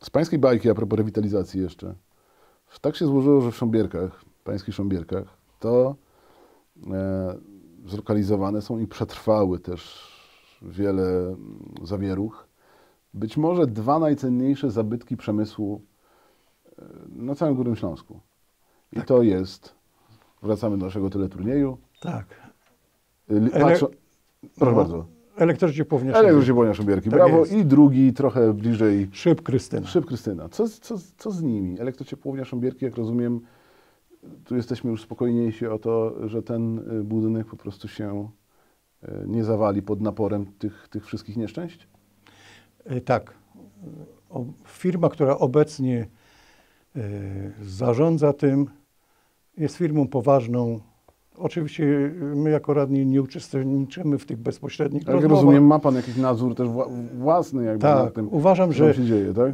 Z 0.00 0.10
pańskiej 0.10 0.38
bajki, 0.38 0.70
a 0.70 0.74
propos 0.74 0.98
rewitalizacji 0.98 1.60
jeszcze. 1.60 1.94
Tak 2.80 2.96
się 2.96 3.06
złożyło, 3.06 3.40
że 3.40 3.52
w 3.52 3.56
Sząbierkach, 3.56 4.24
pańskich 4.44 4.74
Sząbierkach, 4.74 5.24
to 5.60 5.94
e, 6.92 7.34
zlokalizowane 7.86 8.62
są 8.62 8.78
i 8.78 8.86
przetrwały 8.86 9.58
też 9.58 10.10
wiele 10.62 11.02
mm, 11.02 11.36
zawieruch. 11.82 12.45
Być 13.16 13.36
może 13.36 13.66
dwa 13.66 13.98
najcenniejsze 13.98 14.70
zabytki 14.70 15.16
przemysłu 15.16 15.80
e, 16.78 16.82
na 17.08 17.34
całym 17.34 17.54
Górnym 17.54 17.76
Śląsku. 17.76 18.20
I 18.92 19.00
to 19.02 19.22
jest, 19.22 19.74
wracamy 20.42 20.78
do 20.78 20.84
naszego 20.86 21.10
teleturnieju, 21.10 21.78
Tak. 22.00 22.26
Ele- 23.30 23.60
patrzą, 23.60 23.86
proszę 24.56 24.70
No, 24.70 24.76
bardzo. 24.76 25.06
Elektrociepłownia 25.36 26.12
Elektrociepłownia 26.14 26.74
Sząbierki, 26.74 27.10
Tak 27.10 27.18
brawo. 27.18 27.38
jest. 27.38 27.52
I 27.52 27.64
drugi 27.64 28.12
trochę 28.12 28.54
bliżej 28.54 29.08
Szyb 29.12 29.42
Krystyna. 29.42 29.86
Szyb 29.86 30.06
Krystyna. 30.06 30.48
Co, 30.48 30.68
z- 30.68 30.80
co, 30.80 30.94
co 31.16 31.30
z 31.30 31.42
nimi? 31.42 31.80
Elektrociepłownia 31.80 32.44
Sząbierki, 32.44 32.84
jak 32.84 32.96
rozumiem, 32.96 33.40
tu 34.44 34.56
jesteśmy 34.56 34.90
już 34.90 35.02
spokojniejsi 35.02 35.66
o 35.66 35.78
to, 35.78 36.28
że 36.28 36.42
ten 36.42 36.78
y, 37.00 37.04
budynek 37.04 37.46
po 37.46 37.56
prostu 37.56 37.88
się 37.88 38.28
y, 39.04 39.08
nie 39.26 39.44
zawali 39.44 39.82
pod 39.82 40.00
naporem 40.00 40.46
tych, 40.58 40.88
tych 40.88 41.06
wszystkich 41.06 41.36
nieszczęść? 41.36 41.88
E, 42.86 43.00
Tak. 43.00 43.34
Firma, 44.66 45.08
która 45.08 45.38
obecnie 45.38 46.06
e, 46.96 47.00
zarządza 47.62 48.32
tym, 48.32 48.66
jest 49.58 49.76
firmą 49.76 50.08
poważną. 50.08 50.80
Oczywiście 51.36 51.84
e, 51.84 52.24
my 52.36 52.50
jako 52.50 52.74
radni 52.74 53.06
nie 53.06 53.22
uczestniczymy 53.22 54.18
w 54.18 54.26
tych 54.26 54.36
bezpośrednich 54.38 55.02
jak 55.02 55.12
rozmowach. 55.14 55.30
rozumiem, 55.36 55.66
ma 55.66 55.78
Pan 55.78 55.94
jakiś 55.94 56.16
nadzór 56.16 56.54
też 56.54 56.68
wła- 56.68 57.08
własny 57.18 57.64
jakby 57.64 57.82
Tak, 57.82 58.04
nad 58.04 58.14
tym, 58.14 58.28
uważam, 58.32 58.72
że 58.72 58.94
się 58.94 59.04
dzieje, 59.04 59.34
tak? 59.34 59.52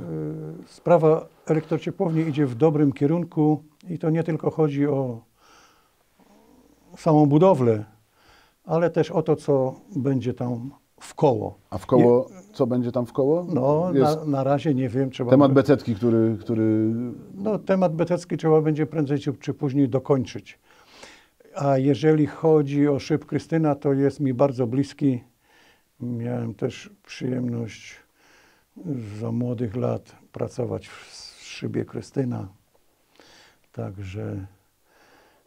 sprawa 0.66 1.28
elektrociepłowni 1.46 2.22
idzie 2.22 2.46
w 2.46 2.54
dobrym 2.54 2.92
kierunku 2.92 3.62
i 3.88 3.98
to 3.98 4.10
nie 4.10 4.24
tylko 4.24 4.50
chodzi 4.50 4.86
o 4.86 5.20
samą 6.96 7.26
budowlę, 7.26 7.84
ale 8.64 8.90
też 8.90 9.10
o 9.10 9.22
to, 9.22 9.36
co 9.36 9.74
będzie 9.96 10.34
tam 10.34 10.70
w 11.02 11.14
koło. 11.14 11.58
A 11.70 11.78
w 11.78 11.86
koło, 11.86 12.28
co 12.52 12.66
będzie 12.66 12.92
tam 12.92 13.06
w 13.06 13.12
koło? 13.12 13.46
No, 13.54 13.90
na, 13.94 14.24
na 14.24 14.44
razie 14.44 14.74
nie 14.74 14.88
wiem. 14.88 15.10
Trzeba 15.10 15.30
temat 15.30 15.52
becetki, 15.52 15.94
który, 15.94 16.36
który 16.40 16.92
No, 17.34 17.58
temat 17.58 17.94
betecki 17.94 18.36
trzeba 18.36 18.60
będzie 18.60 18.86
prędzej 18.86 19.18
czy 19.40 19.54
później 19.54 19.88
dokończyć. 19.88 20.58
A 21.54 21.78
jeżeli 21.78 22.26
chodzi 22.26 22.88
o 22.88 22.98
szyb 22.98 23.26
Krystyna, 23.26 23.74
to 23.74 23.92
jest 23.92 24.20
mi 24.20 24.34
bardzo 24.34 24.66
bliski. 24.66 25.24
Miałem 26.00 26.54
też 26.54 26.90
przyjemność 27.06 27.96
za 29.20 29.32
młodych 29.32 29.76
lat 29.76 30.16
pracować 30.32 30.88
w 30.88 31.14
szybie 31.42 31.84
Krystyna. 31.84 32.48
Także 33.72 34.46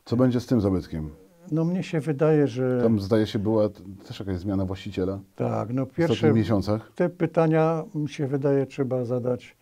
co 0.06 0.18
będzie 0.18 0.39
z 0.39 0.46
tym 0.46 0.62
zabytkiem? 0.62 1.24
No 1.51 1.65
mnie 1.65 1.84
się 1.84 1.99
wydaje, 1.99 2.47
że 2.47 2.79
Tam 2.84 2.99
zdaje 2.99 3.27
się 3.27 3.39
była 3.39 3.69
też 4.08 4.19
jakaś 4.19 4.38
zmiana 4.38 4.65
właściciela 4.65 5.19
tak, 5.36 5.73
no 5.73 5.86
w 5.86 5.89
pierwsze 5.91 6.13
ostatnich 6.13 6.36
miesiącach. 6.43 6.91
te 6.95 7.10
pytania 7.10 7.84
mi 7.95 8.10
się 8.10 8.27
wydaje 8.27 8.65
trzeba 8.65 9.05
zadać 9.05 9.58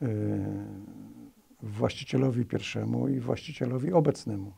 yy, 0.00 0.08
właścicielowi 1.62 2.44
pierwszemu 2.44 3.08
i 3.08 3.20
właścicielowi 3.20 3.92
obecnemu. 3.92 4.52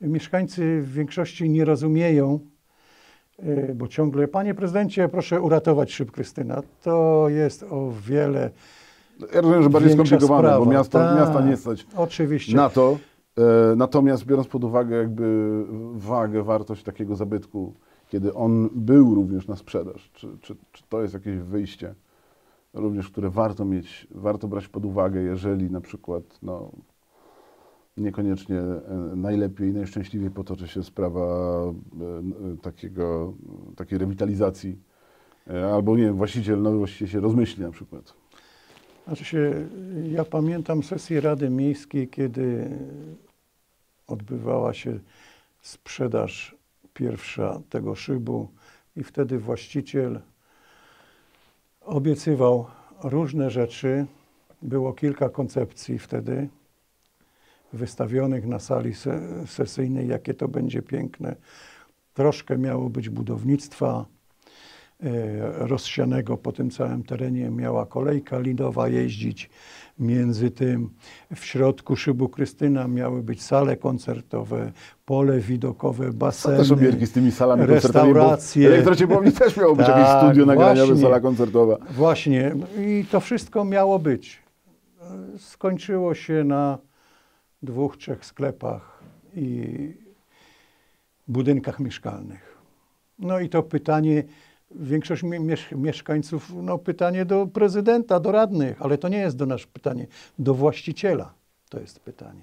Mieszkańcy 0.00 0.80
w 0.82 0.92
większości 0.92 1.50
nie 1.50 1.64
rozumieją, 1.64 2.40
yy, 3.42 3.74
bo 3.74 3.88
ciągle, 3.88 4.28
panie 4.28 4.54
prezydencie, 4.54 5.08
proszę 5.08 5.40
uratować 5.40 5.92
szyb 5.92 6.10
Krystyna. 6.10 6.62
To 6.82 7.26
jest 7.28 7.62
o 7.62 7.92
wiele 8.06 8.50
Ja 9.34 9.40
rozumiem, 9.40 9.62
że 9.62 9.70
bardziej 9.70 9.92
skomplikowane, 9.92 10.58
bo 10.58 10.66
miasto, 10.66 10.98
Tak, 10.98 11.18
miasta 11.18 11.40
nie 11.40 11.56
stać 11.56 11.86
Oczywiście. 11.96 12.56
na 12.56 12.70
to. 12.70 12.98
E, 13.38 13.76
natomiast 13.76 14.24
biorąc 14.24 14.48
pod 14.48 14.64
uwagę 14.64 14.96
jakby 14.96 15.64
wagę, 15.94 16.42
wartość 16.42 16.82
takiego 16.82 17.16
zabytku, 17.16 17.74
kiedy 18.08 18.34
on 18.34 18.68
był 18.72 19.14
również 19.14 19.48
na 19.48 19.56
sprzedaż, 19.56 20.10
czy, 20.12 20.38
czy, 20.40 20.56
czy 20.72 20.82
to 20.88 21.02
jest 21.02 21.14
jakieś 21.14 21.38
wyjście 21.38 21.94
również, 22.74 23.10
które 23.10 23.30
warto 23.30 23.64
mieć, 23.64 24.06
warto 24.10 24.48
brać 24.48 24.68
pod 24.68 24.84
uwagę, 24.84 25.22
jeżeli 25.22 25.70
na 25.70 25.80
przykład 25.80 26.22
no, 26.42 26.70
niekoniecznie 27.96 28.58
e, 28.58 29.12
najlepiej, 29.16 29.72
najszczęśliwiej 29.72 30.30
potoczy 30.30 30.68
się 30.68 30.82
sprawa 30.82 31.24
e, 31.62 32.56
takiego, 32.62 33.34
takiej 33.76 33.98
rewitalizacji, 33.98 34.78
albo 35.72 35.96
nie 35.96 36.02
wiem, 36.02 36.16
właściciel, 36.16 36.62
nowy 36.62 36.78
właściciel 36.78 37.08
się 37.08 37.20
rozmyśli 37.20 37.62
na 37.62 37.70
przykład. 37.70 38.14
Znaczy 39.06 39.24
się, 39.24 39.68
ja 40.10 40.24
pamiętam 40.24 40.82
sesję 40.82 41.20
Rady 41.20 41.50
Miejskiej, 41.50 42.08
kiedy 42.08 42.70
odbywała 44.06 44.74
się 44.74 44.98
sprzedaż 45.60 46.56
pierwsza 46.94 47.60
tego 47.70 47.94
szybu 47.94 48.48
i 48.96 49.04
wtedy 49.04 49.38
właściciel 49.38 50.20
obiecywał 51.80 52.66
różne 53.02 53.50
rzeczy. 53.50 54.06
Było 54.62 54.92
kilka 54.92 55.28
koncepcji 55.28 55.98
wtedy 55.98 56.48
wystawionych 57.72 58.46
na 58.46 58.58
sali 58.58 58.94
se- 58.94 59.46
sesyjnej, 59.46 60.08
jakie 60.08 60.34
to 60.34 60.48
będzie 60.48 60.82
piękne. 60.82 61.36
Troszkę 62.14 62.58
miało 62.58 62.90
być 62.90 63.08
budownictwa, 63.08 64.04
rozsianego 65.58 66.36
po 66.36 66.52
tym 66.52 66.70
całym 66.70 67.02
terenie 67.02 67.50
miała 67.50 67.86
kolejka 67.86 68.38
linowa 68.38 68.88
jeździć. 68.88 69.50
Między 69.98 70.50
tym 70.50 70.90
w 71.34 71.44
środku 71.44 71.96
szybu 71.96 72.28
Krystyna 72.28 72.88
miały 72.88 73.22
być 73.22 73.42
sale 73.42 73.76
koncertowe, 73.76 74.72
pole 75.06 75.40
widokowe, 75.40 76.12
baseny. 76.12 76.56
też 76.56 76.70
obierki 76.70 77.06
z 77.06 77.12
tymi 77.12 77.32
salami 77.32 77.66
restauracje. 77.66 78.68
Elektrociepłowni 78.68 79.32
też 79.32 79.56
miało 79.56 79.76
być 79.76 79.86
Tak, 79.86 79.96
jakieś 79.96 80.22
studio 80.22 80.46
nagraniowe, 80.46 80.96
sala 80.96 81.20
koncertowa. 81.20 81.76
Właśnie 81.90 82.54
i 82.86 83.04
to 83.10 83.20
wszystko 83.20 83.64
miało 83.64 83.98
być. 83.98 84.42
Skończyło 85.38 86.14
się 86.14 86.44
na 86.44 86.78
dwóch, 87.62 87.96
trzech 87.96 88.24
sklepach 88.24 89.02
i 89.34 89.72
budynkach 91.28 91.80
mieszkalnych. 91.80 92.56
No 93.18 93.40
i 93.40 93.48
to 93.48 93.62
pytanie, 93.62 94.24
większość 94.74 95.22
mi- 95.22 95.40
miesz- 95.40 95.76
mieszkańców, 95.76 96.52
no 96.62 96.78
pytanie 96.78 97.24
do 97.24 97.46
prezydenta, 97.46 98.20
do 98.20 98.32
radnych, 98.32 98.82
ale 98.82 98.98
to 98.98 99.08
nie 99.08 99.18
jest 99.18 99.36
do 99.36 99.46
nas 99.46 99.66
pytanie, 99.66 100.06
do 100.38 100.54
właściciela 100.54 101.32
to 101.68 101.80
jest 101.80 102.00
pytanie. 102.00 102.40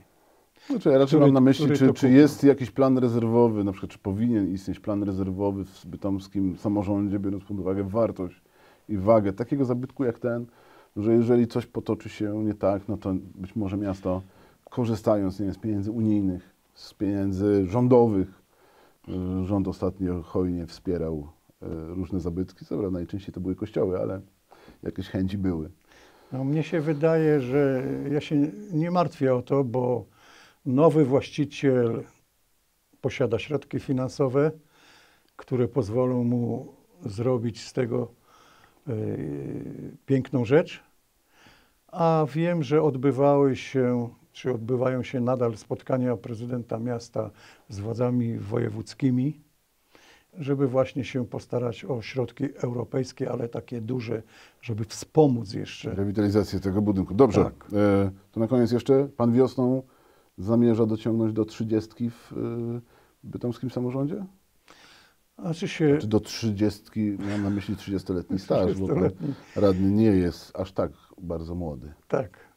Znaczy, 0.70 0.90
ja 0.90 0.98
raczej 0.98 1.08
Który- 1.08 1.26
mam 1.26 1.34
na 1.34 1.42
myśli, 1.42 1.72
czy, 1.78 1.94
czy 1.94 2.10
jest 2.10 2.44
jakiś 2.44 2.72
plan 2.72 2.98
rezerwowy, 2.98 3.64
na 3.64 3.72
przykład 3.72 3.92
czy 3.92 4.00
powinien 4.00 4.54
istnieć 4.54 4.80
plan 4.80 5.04
rezerwowy 5.04 5.66
w 5.66 5.86
bytomskim 5.86 6.58
samorządzie, 6.58 7.20
biorąc 7.20 7.44
pod 7.44 7.60
uwagę 7.60 7.84
wartość 7.84 8.42
i 8.90 8.98
wagę 8.98 9.34
takiego 9.34 9.66
zabytku 9.66 10.04
jak 10.04 10.20
ten, 10.20 10.46
że 10.98 11.14
jeżeli 11.14 11.48
coś 11.48 11.66
potoczy 11.66 12.10
się 12.10 12.44
nie 12.44 12.54
tak, 12.54 12.88
no 12.88 12.98
to 12.98 13.14
być 13.36 13.56
może 13.56 13.78
miasto, 13.78 14.22
korzystając 14.70 15.40
nie 15.40 15.46
wiem, 15.46 15.56
z 15.56 15.58
pieniędzy 15.58 15.92
unijnych, 15.92 16.56
z 16.74 16.94
pieniędzy 16.94 17.66
rządowych, 17.66 18.42
y, 19.10 19.46
rząd 19.46 19.68
ostatnio 19.68 20.22
hojnie 20.22 20.68
wspierał 20.68 21.28
różne 21.88 22.20
zabytki, 22.20 22.66
prawda 22.66 22.90
najczęściej 22.90 23.34
to 23.34 23.42
były 23.42 23.56
kościoły, 23.56 24.00
ale 24.00 24.22
jakieś 24.84 25.10
chęci 25.10 25.38
były. 25.38 25.70
No, 26.32 26.44
mnie 26.44 26.64
się 26.64 26.82
wydaje, 26.82 27.40
że 27.40 27.84
ja 28.12 28.22
się 28.22 28.52
nie 28.72 28.92
martwię 28.92 29.36
o 29.36 29.42
to, 29.42 29.64
bo 29.64 30.06
nowy 30.66 31.06
właściciel 31.06 32.04
posiada 33.02 33.40
środki 33.40 33.80
finansowe, 33.80 34.52
które 35.36 35.68
pozwolą 35.68 36.24
mu 36.24 36.74
zrobić 37.06 37.62
z 37.62 37.74
tego 37.74 38.12
e, 38.88 38.94
piękną 40.06 40.46
rzecz. 40.46 40.84
A 41.88 42.26
wiem, 42.34 42.64
że 42.64 42.84
odbywały 42.84 43.56
się, 43.56 44.10
czy 44.32 44.54
odbywają 44.54 45.04
się 45.04 45.20
nadal 45.20 45.58
spotkania 45.58 46.18
prezydenta 46.18 46.80
miasta 46.80 47.32
z 47.70 47.80
władzami 47.80 48.38
wojewódzkimi, 48.38 49.42
żeby 50.40 50.68
właśnie 50.68 51.04
się 51.04 51.26
postarać 51.28 51.86
o 51.86 52.02
środki 52.02 52.46
europejskie, 52.64 53.32
ale 53.32 53.50
takie 53.50 53.82
duże, 53.82 54.22
żeby 54.62 54.86
wspomóc 54.86 55.54
jeszcze 55.54 55.96
Rewitalizację 55.96 56.60
tego 56.60 56.82
budynku. 56.82 57.14
Dobrze, 57.14 57.44
Tak. 57.44 57.54
e, 57.74 58.12
to 58.32 58.40
na 58.40 58.48
koniec 58.48 58.72
jeszcze, 58.72 59.08
pan 59.18 59.34
wiosną 59.34 59.84
zamierza 60.38 60.86
dociągnąć 60.86 61.34
do 61.34 61.46
trzydziestki 61.46 62.10
w 62.10 62.32
e, 62.34 62.36
bytomskim 63.24 63.70
samorządzie? 63.72 64.26
Znaczy 65.40 65.68
się 65.68 65.98
Czy 66.02 66.08
do 66.08 66.20
trzydziestki, 66.20 67.18
mam 67.32 67.44
na 67.44 67.50
myśli 67.50 67.76
30-letni 67.76 68.40
staż, 68.46 68.74
bo 68.80 68.88
pan 68.88 68.98
30-letni. 68.98 69.34
radny 69.56 69.92
nie 69.92 70.06
jest 70.12 70.52
aż 70.56 70.72
tak 70.72 70.92
bardzo 71.22 71.56
młody. 71.56 71.94
tak. 72.08 72.54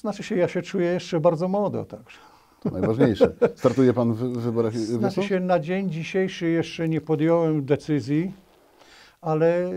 Znaczy 0.00 0.22
się, 0.22 0.36
ja 0.36 0.48
się 0.48 0.62
czuję 0.62 0.86
jeszcze 0.86 1.20
bardzo 1.20 1.48
młodo, 1.48 1.84
także. 1.84 2.18
To 2.62 2.70
najważniejsze. 2.70 3.32
Startuje 3.54 3.92
pan 3.92 4.12
w 4.12 4.18
wyborach 4.38 4.76
Znaczy 4.76 5.22
się, 5.22 5.40
na 5.40 5.58
dzień 5.58 5.90
dzisiejszy 5.90 6.48
jeszcze 6.48 6.88
nie 6.88 7.00
podjąłem 7.00 7.64
decyzji, 7.64 8.32
ale 9.20 9.70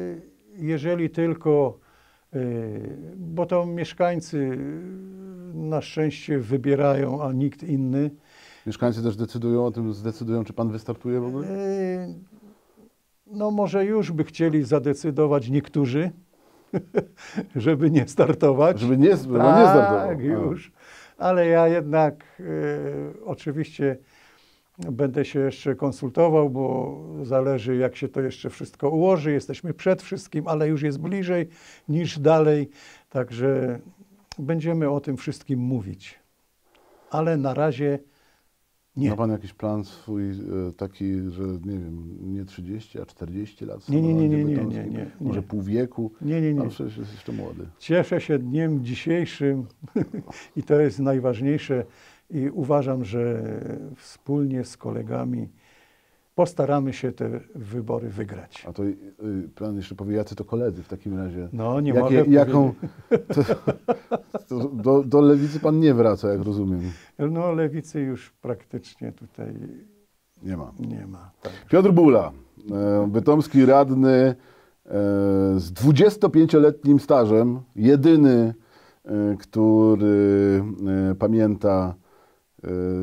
jeżeli 0.58 1.10
tylko, 1.10 1.80
y, 2.36 2.98
bo 3.17 3.45
to 3.45 3.65
mieszkańcy 3.65 4.38
y, 4.38 5.58
na 5.58 5.82
szczęście 5.82 6.39
wybierają, 6.39 7.24
a 7.24 7.34
nikt 7.34 7.63
inny, 7.63 8.12
Mieszkańcy 8.67 9.04
też 9.04 9.15
decydują 9.15 9.65
o 9.65 9.71
tym, 9.71 9.93
zdecydują, 9.93 10.43
czy 10.43 10.54
pan 10.54 10.69
wystartuje 10.69 11.19
w 11.19 11.26
ogóle? 11.26 11.48
y, 11.48 12.15
no 13.28 13.52
może 13.52 13.86
już 13.86 14.12
by 14.12 14.24
chcieli 14.24 14.63
zadecydować 14.63 15.50
niektórzy, 15.50 16.12
żeby 17.56 17.91
nie 17.91 18.08
startować. 18.08 18.80
Żeby 18.80 18.98
nie, 18.98 19.17
żeby 19.17 19.34
nie 19.34 19.39
Tak, 19.39 19.69
startował. 19.69 20.10
A. 20.10 20.13
już. 20.13 20.71
Ale 21.17 21.47
ja 21.47 21.67
jednak 21.67 22.25
e, 22.39 22.43
oczywiście 23.25 23.97
będę 24.78 25.25
się 25.25 25.39
jeszcze 25.39 25.75
konsultował, 25.75 26.49
bo 26.49 26.97
zależy 27.23 27.75
jak 27.75 27.95
się 27.95 28.08
to 28.08 28.21
jeszcze 28.21 28.49
wszystko 28.49 28.89
ułoży. 28.89 29.32
Jesteśmy 29.32 29.73
przed 29.73 30.01
wszystkim, 30.01 30.47
ale 30.47 30.67
już 30.67 30.82
jest 30.82 30.99
bliżej 30.99 31.47
niż 31.89 32.19
dalej. 32.19 32.69
Także 33.10 33.80
będziemy 34.39 34.89
o 34.89 34.99
tym 34.99 35.17
wszystkim 35.17 35.60
mówić. 35.60 36.19
Ale 37.12 37.38
na 37.38 37.54
razie 37.54 37.99
nie. 38.97 39.10
Ma 39.10 39.15
pan 39.15 39.31
jakiś 39.31 39.53
plan 39.53 39.84
swój 39.84 40.31
e, 40.31 40.36
taki, 40.77 41.29
że 41.29 41.43
nie 41.43 41.79
wiem, 41.79 42.17
nie 42.34 42.45
30, 42.45 43.01
a 43.01 43.05
40 43.05 43.65
lat 43.65 43.89
Nie, 43.89 44.01
nie, 44.01 44.13
nie, 44.13 44.29
nie, 44.29 44.43
nie, 44.43 44.55
nie, 44.55 44.86
nie, 44.86 45.12
Może 45.21 45.41
pół 45.41 45.62
wieku? 45.62 46.12
Nie, 46.21 46.41
nie, 46.41 46.53
nie. 46.53 46.69
Przecież 46.69 46.97
jest 46.97 47.12
jeszcze 47.12 47.31
młody. 47.31 47.65
Cieszę 47.79 48.21
się 48.21 48.39
dniem 48.39 48.86
dzisiejszym 48.86 49.65
i 50.58 50.63
to 50.63 50.79
jest 50.79 50.99
najważniejsze. 50.99 51.86
I 52.29 52.49
uważam, 52.49 53.05
że 53.05 53.43
wspólnie 53.97 54.63
z 54.63 54.77
kolegami 54.77 55.49
postaramy 56.36 56.93
się 56.93 57.12
te 57.12 57.39
wybory 57.56 58.10
wygrać. 58.10 58.65
A 58.69 58.74
to 58.74 58.84
y, 58.84 58.95
pan 59.56 59.76
jeszcze 59.76 59.95
powie, 59.95 60.15
jacy 60.15 60.36
to 60.36 60.45
koledzy 60.45 60.84
w 60.84 60.88
takim 60.88 61.17
razie? 61.17 61.50
No, 61.54 61.82
nie 61.82 61.93
Jakie, 61.93 62.02
mogę 62.17 62.32
jaką, 62.32 62.74
to, 63.36 63.43
to, 64.48 64.69
do, 64.74 65.04
do 65.04 65.21
lewicy 65.21 65.60
pan 65.60 65.80
nie 65.80 65.93
wraca, 65.93 66.30
jak 66.30 66.41
rozumiem. 66.41 66.82
No, 67.19 67.52
lewicy 67.52 68.02
już 68.02 68.32
praktycznie 68.41 69.12
tutaj 69.12 69.54
Nie 70.43 70.58
ma. 70.58 70.71
nie 70.80 71.08
ma. 71.08 71.32
Tak. 71.41 71.54
Piotr 71.69 71.91
Bula, 71.91 72.32
e, 72.71 73.08
bytomski 73.08 73.65
radny 73.65 74.12
e, 74.13 74.36
z 75.60 75.74
25-letnim 75.74 77.00
stażem, 77.00 77.60
jedyny, 77.76 78.54
e, 79.06 79.36
który 79.39 80.63
pamięta 81.19 81.95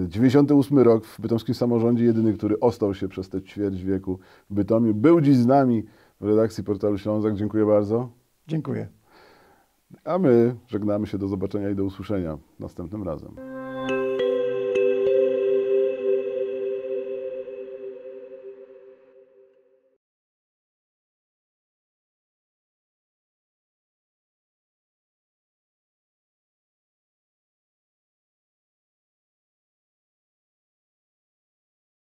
98 0.09 0.79
rok 0.79 1.07
w 1.07 1.21
bytomskim 1.21 1.55
samorządzie, 1.55 2.05
jedyny, 2.05 2.35
który 2.35 2.61
ostał 2.61 2.95
się 2.95 3.09
przez 3.09 3.29
te 3.29 3.43
ćwierć 3.43 3.83
wieku 3.83 4.19
w 4.51 4.55
Bytomiu. 4.55 4.95
Był 4.95 5.21
dziś 5.21 5.37
z 5.37 5.47
nami 5.47 5.85
w 6.21 6.25
redakcji 6.25 6.65
portalu 6.65 6.99
Ślązak. 6.99 7.35
Dziękuję 7.35 7.67
bardzo. 7.67 8.09
Dziękuję. 8.49 8.89
A 10.05 10.19
my 10.19 10.55
żegnamy 10.69 11.07
się 11.07 11.19
do 11.19 11.29
zobaczenia 11.29 11.71
i 11.71 11.75
do 11.75 11.85
usłyszenia 11.85 12.39
następnym 12.61 13.03
razem. 13.03 13.62